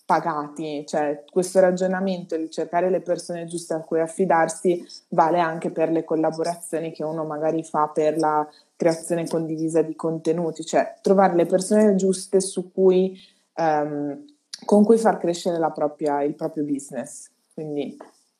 pagati, 0.05 0.83
cioè 0.85 1.23
questo 1.31 1.61
ragionamento 1.61 2.35
di 2.35 2.49
cercare 2.49 2.89
le 2.89 2.99
persone 2.99 3.45
giuste 3.45 3.75
a 3.75 3.79
cui 3.79 4.01
affidarsi 4.01 4.85
vale 5.09 5.39
anche 5.39 5.71
per 5.71 5.89
le 5.89 6.03
collaborazioni 6.03 6.91
che 6.91 7.03
uno 7.03 7.23
magari 7.23 7.63
fa 7.63 7.87
per 7.87 8.17
la 8.17 8.45
creazione 8.81 9.27
condivisa 9.27 9.83
di 9.83 9.95
contenuti, 9.95 10.65
cioè 10.65 10.95
trovare 11.03 11.35
le 11.35 11.45
persone 11.45 11.93
giuste 11.93 12.41
su 12.41 12.71
cui, 12.71 13.15
um, 13.57 14.25
con 14.65 14.83
cui 14.83 14.97
far 14.97 15.19
crescere 15.19 15.59
propria, 15.71 16.23
il 16.23 16.33
proprio 16.33 16.63
business. 16.63 17.29
Quindi 17.53 17.95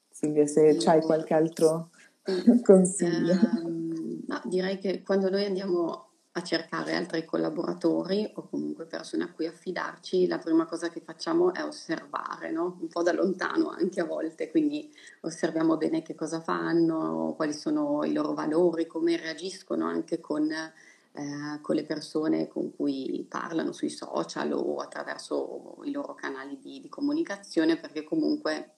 Silvia, 0.10 0.48
se 0.48 0.80
hai 0.86 1.02
qualche 1.02 1.36
altro 1.36 1.90
consiglio. 2.66 3.36
Um, 3.64 4.24
direi 4.46 4.80
che 4.80 5.04
quando 5.04 5.30
noi 5.30 5.46
andiamo 5.46 6.11
a 6.34 6.44
cercare 6.44 6.96
altri 6.96 7.26
collaboratori 7.26 8.32
o 8.36 8.48
comunque 8.48 8.86
persone 8.86 9.24
a 9.24 9.32
cui 9.32 9.48
affidarci, 9.48 10.28
la 10.28 10.38
prima 10.38 10.66
cosa 10.66 10.88
che 10.88 11.02
facciamo 11.02 11.54
è 11.54 11.62
osservare, 11.62 12.52
no? 12.52 12.78
un 12.80 12.88
po' 12.88 13.04
da 13.04 13.12
lontano 13.12 13.70
anche 13.70 14.00
a 14.00 14.06
volte, 14.06 14.50
quindi 14.50 14.90
osserviamo 15.22 15.76
bene 15.76 16.02
che 16.02 16.16
cosa 16.16 16.40
fanno, 16.40 17.34
quali 17.36 17.54
sono 17.54 18.06
i 18.06 18.14
loro 18.14 18.34
valori, 18.34 18.88
come 18.88 19.18
reagiscono 19.18 19.86
anche 19.86 20.22
con, 20.22 20.50
eh, 20.50 21.60
con 21.62 21.76
le 21.76 21.84
persone 21.84 22.48
con 22.48 22.74
cui 22.74 23.26
parlano 23.28 23.74
sui 23.74 23.90
social 23.90 24.54
o 24.54 24.78
attraverso 24.78 25.80
i 25.84 25.92
loro 25.92 26.16
canali 26.16 26.58
di, 26.62 26.80
di 26.80 26.88
comunicazione, 26.88 27.78
perché 27.78 28.06
comunque 28.06 28.76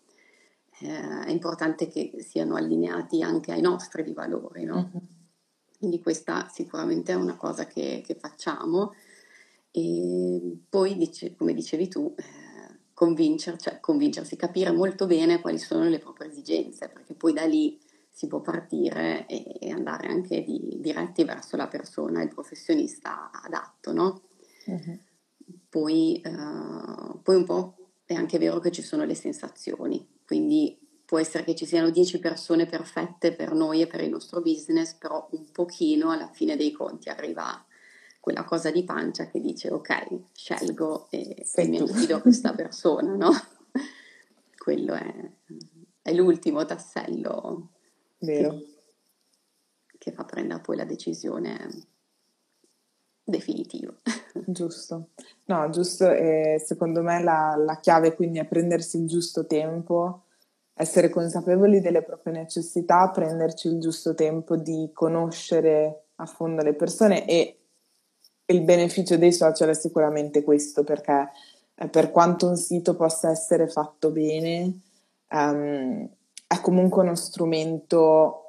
eh, 0.80 1.26
è 1.26 1.30
importante 1.30 1.88
che 1.88 2.16
siano 2.18 2.56
allineati 2.56 3.22
anche 3.22 3.52
ai 3.52 3.62
nostri 3.62 4.12
valori. 4.12 4.64
No? 4.64 4.90
Mm-hmm. 4.92 5.22
Quindi 5.84 6.02
questa 6.02 6.48
sicuramente 6.50 7.12
è 7.12 7.16
una 7.16 7.36
cosa 7.36 7.68
che, 7.68 8.02
che 8.06 8.16
facciamo. 8.16 8.94
E 9.70 10.60
poi, 10.70 10.96
dice, 10.96 11.36
come 11.36 11.54
dicevi 11.54 11.90
tu, 11.90 12.16
eh, 12.16 12.24
convincer, 12.94 13.58
cioè 13.58 13.82
convincersi, 13.82 14.38
capire 14.38 14.72
molto 14.72 15.08
bene 15.08 15.42
quali 15.42 15.58
sono 15.58 15.84
le 15.90 16.00
proprie 16.00 16.30
esigenze, 16.30 16.88
perché 16.88 17.16
poi 17.16 17.34
da 17.34 17.44
lì 17.44 17.78
si 18.10 18.28
può 18.28 18.40
partire 18.40 19.26
e, 19.28 19.58
e 19.60 19.72
andare 19.72 20.08
anche 20.08 20.42
di, 20.42 20.78
diretti 20.80 21.26
verso 21.26 21.58
la 21.58 21.68
persona, 21.68 22.24
il 22.24 22.30
professionista 22.30 23.30
adatto, 23.30 23.92
no? 23.92 24.22
Uh-huh. 24.68 25.00
Poi, 25.68 26.22
eh, 26.22 27.20
poi 27.22 27.36
un 27.36 27.44
po' 27.44 27.76
è 28.06 28.14
anche 28.14 28.38
vero 28.38 28.60
che 28.60 28.72
ci 28.72 28.82
sono 28.82 29.04
le 29.04 29.16
sensazioni, 29.16 30.08
quindi 30.26 30.80
può 31.06 31.20
essere 31.20 31.44
che 31.44 31.56
ci 31.56 31.66
siano 31.66 31.90
10 31.90 32.20
persone 32.20 32.66
perfette 32.66 33.34
per 33.34 33.54
noi 33.54 33.82
e 33.82 33.88
per 33.88 34.02
il 34.02 34.10
nostro 34.10 34.42
business, 34.42 34.94
però 34.94 35.28
un 35.32 35.52
pochino 35.52 36.12
alla 36.12 36.30
fine 36.30 36.56
dei 36.56 36.72
conti 36.72 37.10
arriva 37.10 37.66
quella 38.20 38.46
cosa 38.46 38.72
di 38.72 38.84
pancia 38.84 39.28
che 39.28 39.42
dice 39.42 39.70
ok, 39.70 40.20
scelgo 40.32 41.08
e, 41.10 41.46
e 41.54 41.68
mi 41.68 41.80
affido 41.80 42.16
a 42.16 42.22
questa 42.22 42.54
persona, 42.54 43.16
no? 43.16 43.32
Quello 44.58 44.94
è, 44.94 45.30
è 46.02 46.14
l'ultimo 46.14 46.64
tassello 46.64 47.72
che, 48.18 48.66
che, 49.98 50.12
fa 50.14 50.24
prendere 50.24 50.62
poi 50.62 50.78
la 50.78 50.86
decisione 50.86 51.70
definitiva. 53.26 53.94
Giusto. 54.34 55.10
No, 55.46 55.70
giusto, 55.70 56.10
e 56.10 56.64
secondo 56.64 57.02
me 57.02 57.22
la, 57.22 57.56
la 57.58 57.80
chiave 57.80 58.16
quindi 58.16 58.40
è 58.40 58.46
prendersi 58.46 58.98
il 58.98 59.08
giusto 59.08 59.46
tempo 59.46 60.24
essere 60.76 61.10
consapevoli 61.10 61.82
delle 61.82 62.02
proprie 62.02 62.34
necessità, 62.34 63.10
prenderci 63.10 63.68
il 63.68 63.80
giusto 63.80 64.16
tempo 64.16 64.56
di 64.56 64.90
conoscere 64.94 66.06
a 66.16 66.26
fondo 66.26 66.62
le 66.64 66.74
persone 66.74 67.28
e 67.28 67.58
il 68.46 68.62
beneficio 68.62 69.18
dei 69.18 69.32
social 69.32 69.70
è 69.70 69.74
sicuramente 69.74 70.44
questo 70.44 70.84
perché 70.84 71.30
eh, 71.76 71.88
per 71.88 72.12
quanto 72.12 72.48
un 72.48 72.58
sito 72.58 72.96
possa 72.96 73.30
essere 73.30 73.68
fatto 73.68 74.12
bene, 74.12 74.80
um, 75.32 76.10
è 76.48 76.60
comunque 76.62 77.02
uno 77.02 77.16
strumento 77.16 78.40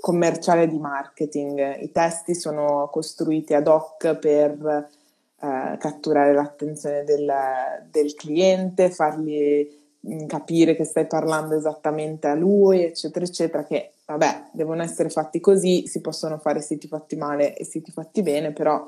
commerciale 0.00 0.68
di 0.68 0.78
marketing. 0.78 1.80
I 1.80 1.90
testi 1.90 2.34
sono 2.34 2.88
costruiti 2.90 3.54
ad 3.54 3.66
hoc 3.66 4.16
per 4.16 4.52
eh, 5.40 5.76
catturare 5.78 6.32
l'attenzione 6.32 7.04
del, 7.04 7.32
del 7.90 8.14
cliente, 8.14 8.90
fargli 8.90 9.82
capire 10.26 10.76
che 10.76 10.84
stai 10.84 11.06
parlando 11.06 11.56
esattamente 11.56 12.26
a 12.26 12.34
lui, 12.34 12.82
eccetera, 12.84 13.24
eccetera, 13.24 13.64
che 13.64 13.92
vabbè, 14.06 14.50
devono 14.52 14.82
essere 14.82 15.08
fatti 15.08 15.40
così, 15.40 15.86
si 15.86 16.00
possono 16.00 16.38
fare 16.38 16.60
siti 16.60 16.86
fatti 16.86 17.16
male 17.16 17.56
e 17.56 17.64
siti 17.64 17.90
fatti 17.90 18.22
bene, 18.22 18.52
però 18.52 18.86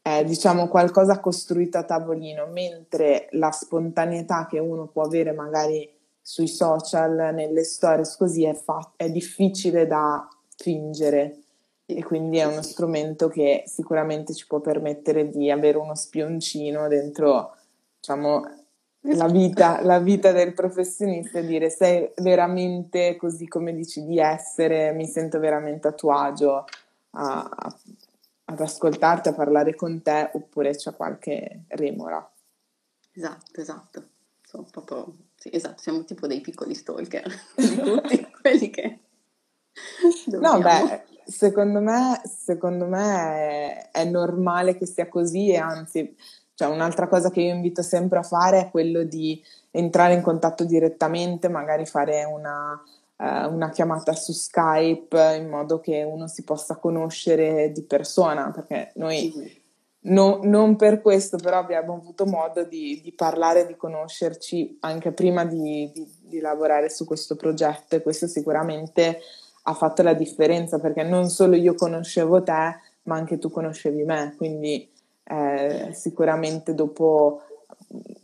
è 0.00 0.22
diciamo 0.24 0.68
qualcosa 0.68 1.18
costruito 1.18 1.78
a 1.78 1.84
tavolino, 1.84 2.46
mentre 2.46 3.28
la 3.32 3.50
spontaneità 3.50 4.46
che 4.46 4.58
uno 4.58 4.86
può 4.86 5.02
avere 5.02 5.32
magari 5.32 5.90
sui 6.20 6.48
social, 6.48 7.32
nelle 7.34 7.64
stories, 7.64 8.16
così 8.16 8.44
è, 8.44 8.54
fa- 8.54 8.92
è 8.96 9.10
difficile 9.10 9.86
da 9.86 10.28
fingere. 10.56 11.38
E 11.86 12.02
quindi 12.02 12.38
è 12.38 12.44
uno 12.44 12.62
strumento 12.62 13.28
che 13.28 13.64
sicuramente 13.66 14.32
ci 14.32 14.46
può 14.46 14.60
permettere 14.60 15.28
di 15.28 15.50
avere 15.50 15.76
uno 15.76 15.94
spioncino 15.94 16.88
dentro, 16.88 17.54
diciamo, 17.98 18.63
la 19.12 19.28
vita, 19.28 19.82
la 19.82 19.98
vita 19.98 20.32
del 20.32 20.54
professionista 20.54 21.38
e 21.38 21.46
dire 21.46 21.68
sei 21.68 22.10
veramente 22.16 23.16
così 23.16 23.46
come 23.46 23.74
dici 23.74 24.04
di 24.04 24.18
essere, 24.18 24.92
mi 24.92 25.06
sento 25.06 25.38
veramente 25.38 25.88
a 25.88 25.92
tuo 25.92 26.12
agio 26.12 26.64
a, 27.10 27.48
a, 27.50 27.76
ad 28.46 28.60
ascoltarti, 28.60 29.28
a 29.28 29.34
parlare 29.34 29.74
con 29.74 30.00
te 30.02 30.30
oppure 30.32 30.74
c'è 30.74 30.94
qualche 30.94 31.64
remora. 31.68 32.26
Esatto, 33.12 33.60
esatto. 33.60 34.08
Sono 34.42 34.66
proprio, 34.70 35.12
sì, 35.36 35.50
esatto, 35.52 35.82
siamo 35.82 36.04
tipo 36.04 36.26
dei 36.26 36.40
piccoli 36.40 36.74
stalker 36.74 37.24
di 37.56 37.76
tutti 37.76 38.26
quelli 38.40 38.70
che... 38.70 38.98
Dobbiamo. 40.26 40.58
No, 40.58 40.62
beh, 40.62 41.04
secondo 41.24 41.80
me, 41.80 42.22
secondo 42.24 42.86
me 42.86 43.02
è, 43.02 43.90
è 43.90 44.04
normale 44.04 44.76
che 44.76 44.86
sia 44.86 45.08
così 45.08 45.50
e 45.50 45.56
anzi 45.56 46.16
cioè, 46.54 46.68
un'altra 46.68 47.08
cosa 47.08 47.30
che 47.30 47.40
io 47.40 47.54
invito 47.54 47.82
sempre 47.82 48.18
a 48.18 48.22
fare 48.22 48.60
è 48.60 48.70
quello 48.70 49.02
di 49.02 49.42
entrare 49.70 50.14
in 50.14 50.22
contatto 50.22 50.64
direttamente, 50.64 51.48
magari 51.48 51.84
fare 51.84 52.22
una, 52.24 52.80
uh, 53.16 53.52
una 53.52 53.70
chiamata 53.70 54.12
su 54.12 54.32
Skype 54.32 55.36
in 55.36 55.48
modo 55.48 55.80
che 55.80 56.04
uno 56.04 56.28
si 56.28 56.44
possa 56.44 56.76
conoscere 56.76 57.72
di 57.72 57.82
persona, 57.82 58.52
perché 58.52 58.92
noi 58.94 59.62
no, 60.02 60.38
non 60.44 60.76
per 60.76 61.02
questo 61.02 61.38
però 61.38 61.58
abbiamo 61.58 61.94
avuto 61.94 62.24
modo 62.24 62.62
di, 62.62 63.00
di 63.02 63.12
parlare, 63.12 63.66
di 63.66 63.76
conoscerci 63.76 64.78
anche 64.80 65.10
prima 65.10 65.44
di, 65.44 65.90
di, 65.92 66.08
di 66.20 66.38
lavorare 66.38 66.88
su 66.88 67.04
questo 67.04 67.34
progetto 67.34 67.96
e 67.96 68.02
questo 68.02 68.28
sicuramente 68.28 69.18
ha 69.66 69.74
fatto 69.74 70.02
la 70.02 70.14
differenza 70.14 70.78
perché 70.78 71.02
non 71.02 71.28
solo 71.30 71.56
io 71.56 71.74
conoscevo 71.74 72.44
te, 72.44 72.76
ma 73.04 73.16
anche 73.16 73.38
tu 73.38 73.50
conoscevi 73.50 74.04
me, 74.04 74.34
quindi 74.36 74.88
eh, 75.24 75.90
sicuramente 75.92 76.74
dopo 76.74 77.42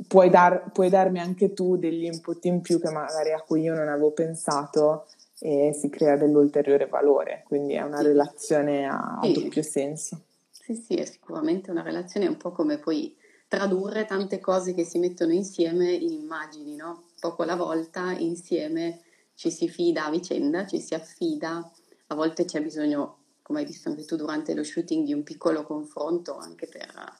puoi, 0.06 0.30
dar, 0.30 0.70
puoi, 0.72 0.88
darmi 0.88 1.20
anche 1.20 1.52
tu 1.52 1.76
degli 1.76 2.04
input 2.04 2.44
in 2.44 2.60
più 2.60 2.80
che 2.80 2.90
magari 2.90 3.32
a 3.32 3.40
cui 3.40 3.62
io 3.62 3.74
non 3.74 3.88
avevo 3.88 4.10
pensato 4.10 5.06
e 5.38 5.72
si 5.72 5.88
crea 5.88 6.16
dell'ulteriore 6.16 6.86
valore, 6.86 7.44
quindi 7.46 7.74
è 7.74 7.82
una 7.82 8.02
relazione 8.02 8.86
a, 8.86 9.18
a 9.20 9.28
doppio 9.28 9.62
senso. 9.62 10.20
Sì, 10.50 10.74
sì, 10.74 10.94
è 10.94 11.04
sicuramente 11.04 11.70
una 11.70 11.82
relazione 11.82 12.26
un 12.26 12.36
po' 12.36 12.52
come 12.52 12.78
poi 12.78 13.16
tradurre 13.48 14.04
tante 14.04 14.38
cose 14.38 14.74
che 14.74 14.84
si 14.84 14.98
mettono 14.98 15.32
insieme 15.32 15.90
in 15.90 16.12
immagini, 16.12 16.76
no? 16.76 17.04
Poco 17.18 17.42
alla 17.42 17.56
volta 17.56 18.12
insieme 18.12 19.00
ci 19.34 19.50
si 19.50 19.68
fida 19.68 20.06
a 20.06 20.10
vicenda, 20.10 20.66
ci 20.66 20.80
si 20.80 20.94
affida, 20.94 21.68
a 22.08 22.14
volte 22.14 22.44
c'è 22.44 22.62
bisogno, 22.62 23.19
come 23.50 23.62
hai 23.62 23.66
visto 23.66 23.88
anche 23.88 24.04
tu 24.04 24.14
durante 24.14 24.54
lo 24.54 24.62
shooting, 24.62 25.04
di 25.04 25.12
un 25.12 25.24
piccolo 25.24 25.64
confronto 25.64 26.36
anche 26.36 26.68
per, 26.68 27.18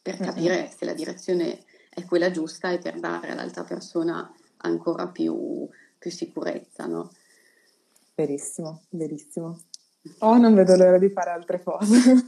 per 0.00 0.18
capire 0.18 0.70
se 0.70 0.84
la 0.84 0.94
direzione 0.94 1.64
è 1.90 2.04
quella 2.04 2.30
giusta 2.30 2.70
e 2.70 2.78
per 2.78 3.00
dare 3.00 3.32
all'altra 3.32 3.64
persona 3.64 4.32
ancora 4.58 5.08
più, 5.08 5.68
più 5.98 6.10
sicurezza, 6.12 6.86
no? 6.86 7.10
Verissimo, 8.14 8.84
verissimo. 8.90 9.62
Oh, 10.18 10.36
non 10.36 10.54
vedo 10.54 10.76
l'ora 10.76 10.98
di 10.98 11.08
fare 11.10 11.30
altre 11.30 11.60
cose. 11.64 11.96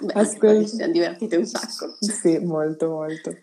Beh, 0.00 0.12
Ascol- 0.14 0.66
ci 0.66 0.76
siamo 0.76 0.92
divertite 0.92 1.36
un 1.36 1.44
sacco. 1.44 1.96
Sì, 2.00 2.38
molto, 2.38 2.88
molto. 2.88 3.36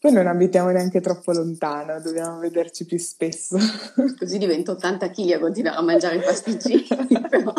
Poi 0.00 0.12
non 0.12 0.28
abitiamo 0.28 0.70
neanche 0.70 1.00
troppo 1.00 1.32
lontano, 1.32 2.00
dobbiamo 2.00 2.38
vederci 2.38 2.84
più 2.84 2.98
spesso. 2.98 3.58
Così 4.16 4.38
divento 4.38 4.72
80 4.72 5.10
kg 5.10 5.32
a 5.32 5.38
continuare 5.40 5.76
a 5.76 5.82
mangiare 5.82 6.16
i 6.16 6.20
pasticcini, 6.20 6.86
però... 7.28 7.52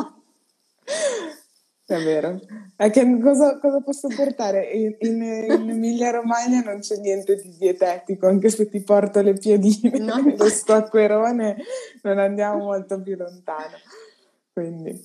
È 1.89 2.03
vero. 2.03 2.39
È 2.75 2.91
che 2.91 3.19
cosa, 3.19 3.57
cosa 3.57 3.81
posso 3.81 4.09
portare? 4.09 4.63
In, 4.67 4.95
in, 4.99 5.23
in, 5.23 5.69
Emilia 5.71 6.11
Romagna 6.11 6.61
non 6.61 6.81
c'è 6.81 6.97
niente 6.97 7.35
di 7.35 7.55
dietetico, 7.57 8.27
anche 8.27 8.49
se 8.49 8.69
ti 8.69 8.79
porto 8.81 9.21
le 9.21 9.33
piadine, 9.33 9.97
no. 9.97 10.21
lo 10.37 10.49
stacquerone, 10.49 11.57
non 12.03 12.19
andiamo 12.19 12.63
molto 12.63 13.01
più 13.01 13.17
lontano. 13.17 13.75
Quindi, 14.53 15.01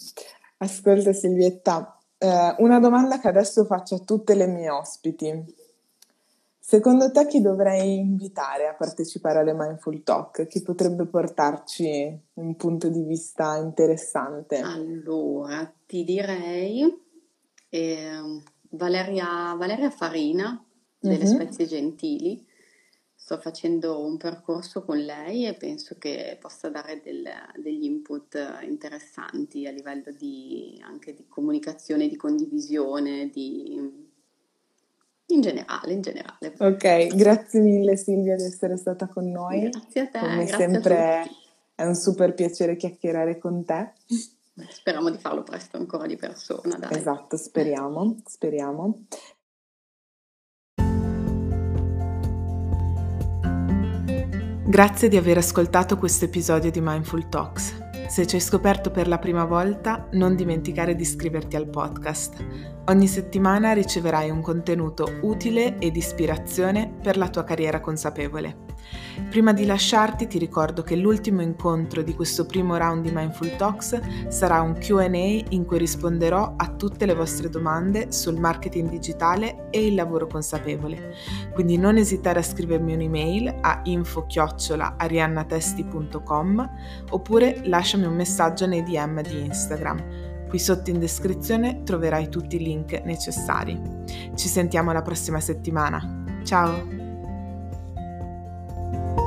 ascolta 0.59 1.14
Silvietta, 1.14 1.99
eh, 2.18 2.55
una 2.59 2.79
domanda 2.79 3.18
che 3.18 3.29
adesso 3.29 3.64
faccio 3.64 3.94
a 3.94 4.01
tutte 4.01 4.35
le 4.35 4.47
mie 4.47 4.68
ospiti. 4.68 5.62
Secondo 6.66 7.11
te 7.11 7.27
chi 7.27 7.42
dovrei 7.42 7.98
invitare 7.98 8.66
a 8.66 8.72
partecipare 8.72 9.40
alle 9.40 9.53
Mindful 9.53 10.03
Talk? 10.03 10.46
Chi 10.46 10.62
potrebbe 10.62 11.05
portarci 11.05 12.18
un 12.33 12.57
punto 12.57 12.88
di 12.88 13.03
vista 13.03 13.57
interessante? 13.57 14.61
Allora, 14.61 15.70
ti 15.85 16.05
direi 16.05 16.83
eh, 17.68 18.40
Valeria, 18.70 19.55
Valeria, 19.59 19.90
Farina 19.90 20.64
delle 20.98 21.18
mm-hmm. 21.18 21.35
Spezie 21.35 21.66
Gentili. 21.66 22.46
Sto 23.14 23.37
facendo 23.37 24.03
un 24.03 24.16
percorso 24.16 24.85
con 24.85 24.96
lei 24.96 25.44
e 25.46 25.53
penso 25.53 25.96
che 25.98 26.38
possa 26.40 26.70
dare 26.70 27.03
del, 27.05 27.29
degli 27.62 27.85
input 27.85 28.38
interessanti 28.62 29.66
a 29.66 29.70
livello 29.70 30.12
di, 30.16 30.83
anche 30.83 31.12
di 31.12 31.27
comunicazione, 31.29 32.09
di 32.09 32.16
condivisione, 32.16 33.29
di 33.29 34.03
in 35.26 35.40
generale, 35.40 35.92
in 35.92 36.00
generale. 36.00 36.54
Ok, 36.58 37.14
grazie 37.14 37.60
mille 37.60 37.96
Silvia 37.96 38.37
di 38.37 38.44
essere 38.44 38.76
stata 38.76 39.06
con 39.08 39.30
noi. 39.30 39.68
Grazie 39.70 40.00
a 40.00 40.08
te. 40.08 40.18
Come 40.18 40.46
sempre 40.46 41.30
è 41.74 41.84
un 41.84 41.94
super 41.94 42.34
piacere 42.34 42.76
chiacchierare 42.76 43.38
con 43.38 43.64
te. 43.64 43.92
Speriamo 44.68 45.10
di 45.10 45.18
farlo 45.18 45.42
presto 45.42 45.76
ancora 45.76 46.06
di 46.06 46.16
persona, 46.16 46.76
dai. 46.76 46.96
Esatto, 46.96 47.37
speriamo, 47.37 48.18
speriamo. 48.24 49.06
Grazie 54.66 55.08
di 55.08 55.16
aver 55.16 55.38
ascoltato 55.38 55.98
questo 55.98 56.24
episodio 56.24 56.70
di 56.70 56.80
Mindful 56.80 57.28
Talks. 57.28 57.84
Se 58.06 58.26
ci 58.26 58.36
hai 58.36 58.40
scoperto 58.40 58.90
per 58.90 59.08
la 59.08 59.18
prima 59.18 59.44
volta, 59.44 60.08
non 60.12 60.36
dimenticare 60.36 60.94
di 60.94 61.02
iscriverti 61.02 61.56
al 61.56 61.68
podcast. 61.68 62.44
Ogni 62.86 63.06
settimana 63.06 63.72
riceverai 63.72 64.30
un 64.30 64.42
contenuto 64.42 65.18
utile 65.22 65.78
e 65.78 65.90
di 65.90 65.98
ispirazione 65.98 66.92
per 67.02 67.16
la 67.16 67.28
tua 67.28 67.44
carriera 67.44 67.80
consapevole. 67.80 68.73
Prima 69.29 69.53
di 69.53 69.66
lasciarti 69.66 70.27
ti 70.27 70.38
ricordo 70.38 70.83
che 70.83 70.96
l'ultimo 70.96 71.42
incontro 71.42 72.03
di 72.03 72.14
questo 72.14 72.46
primo 72.46 72.77
round 72.77 73.05
di 73.05 73.12
Mindful 73.12 73.55
Talks 73.57 74.00
sarà 74.29 74.61
un 74.61 74.74
QA 74.74 75.03
in 75.05 75.64
cui 75.64 75.79
risponderò 75.79 76.55
a 76.57 76.68
tutte 76.70 77.07
le 77.07 77.14
vostre 77.14 77.48
domande 77.48 78.12
sul 78.12 78.38
marketing 78.38 78.90
digitale 78.90 79.68
e 79.70 79.87
il 79.87 79.94
lavoro 79.94 80.27
consapevole. 80.27 81.14
Quindi 81.53 81.79
non 81.79 81.96
esitare 81.96 82.40
a 82.40 82.42
scrivermi 82.42 82.94
un'email 82.94 83.59
a 83.61 83.81
info-ariannatesti.com 83.85 86.70
oppure 87.11 87.61
lasciami 87.64 88.07
un 88.07 88.14
messaggio 88.14 88.66
nei 88.66 88.83
DM 88.83 89.22
di 89.22 89.44
Instagram. 89.44 90.33
Qui 90.48 90.59
sotto 90.59 90.90
in 90.90 90.98
descrizione 91.00 91.83
troverai 91.83 92.29
tutti 92.29 92.57
i 92.57 92.62
link 92.62 93.00
necessari. 93.05 93.81
Ci 94.35 94.48
sentiamo 94.48 94.92
la 94.92 95.03
prossima 95.03 95.40
settimana. 95.40 96.40
Ciao! 96.44 97.03
you 98.94 99.23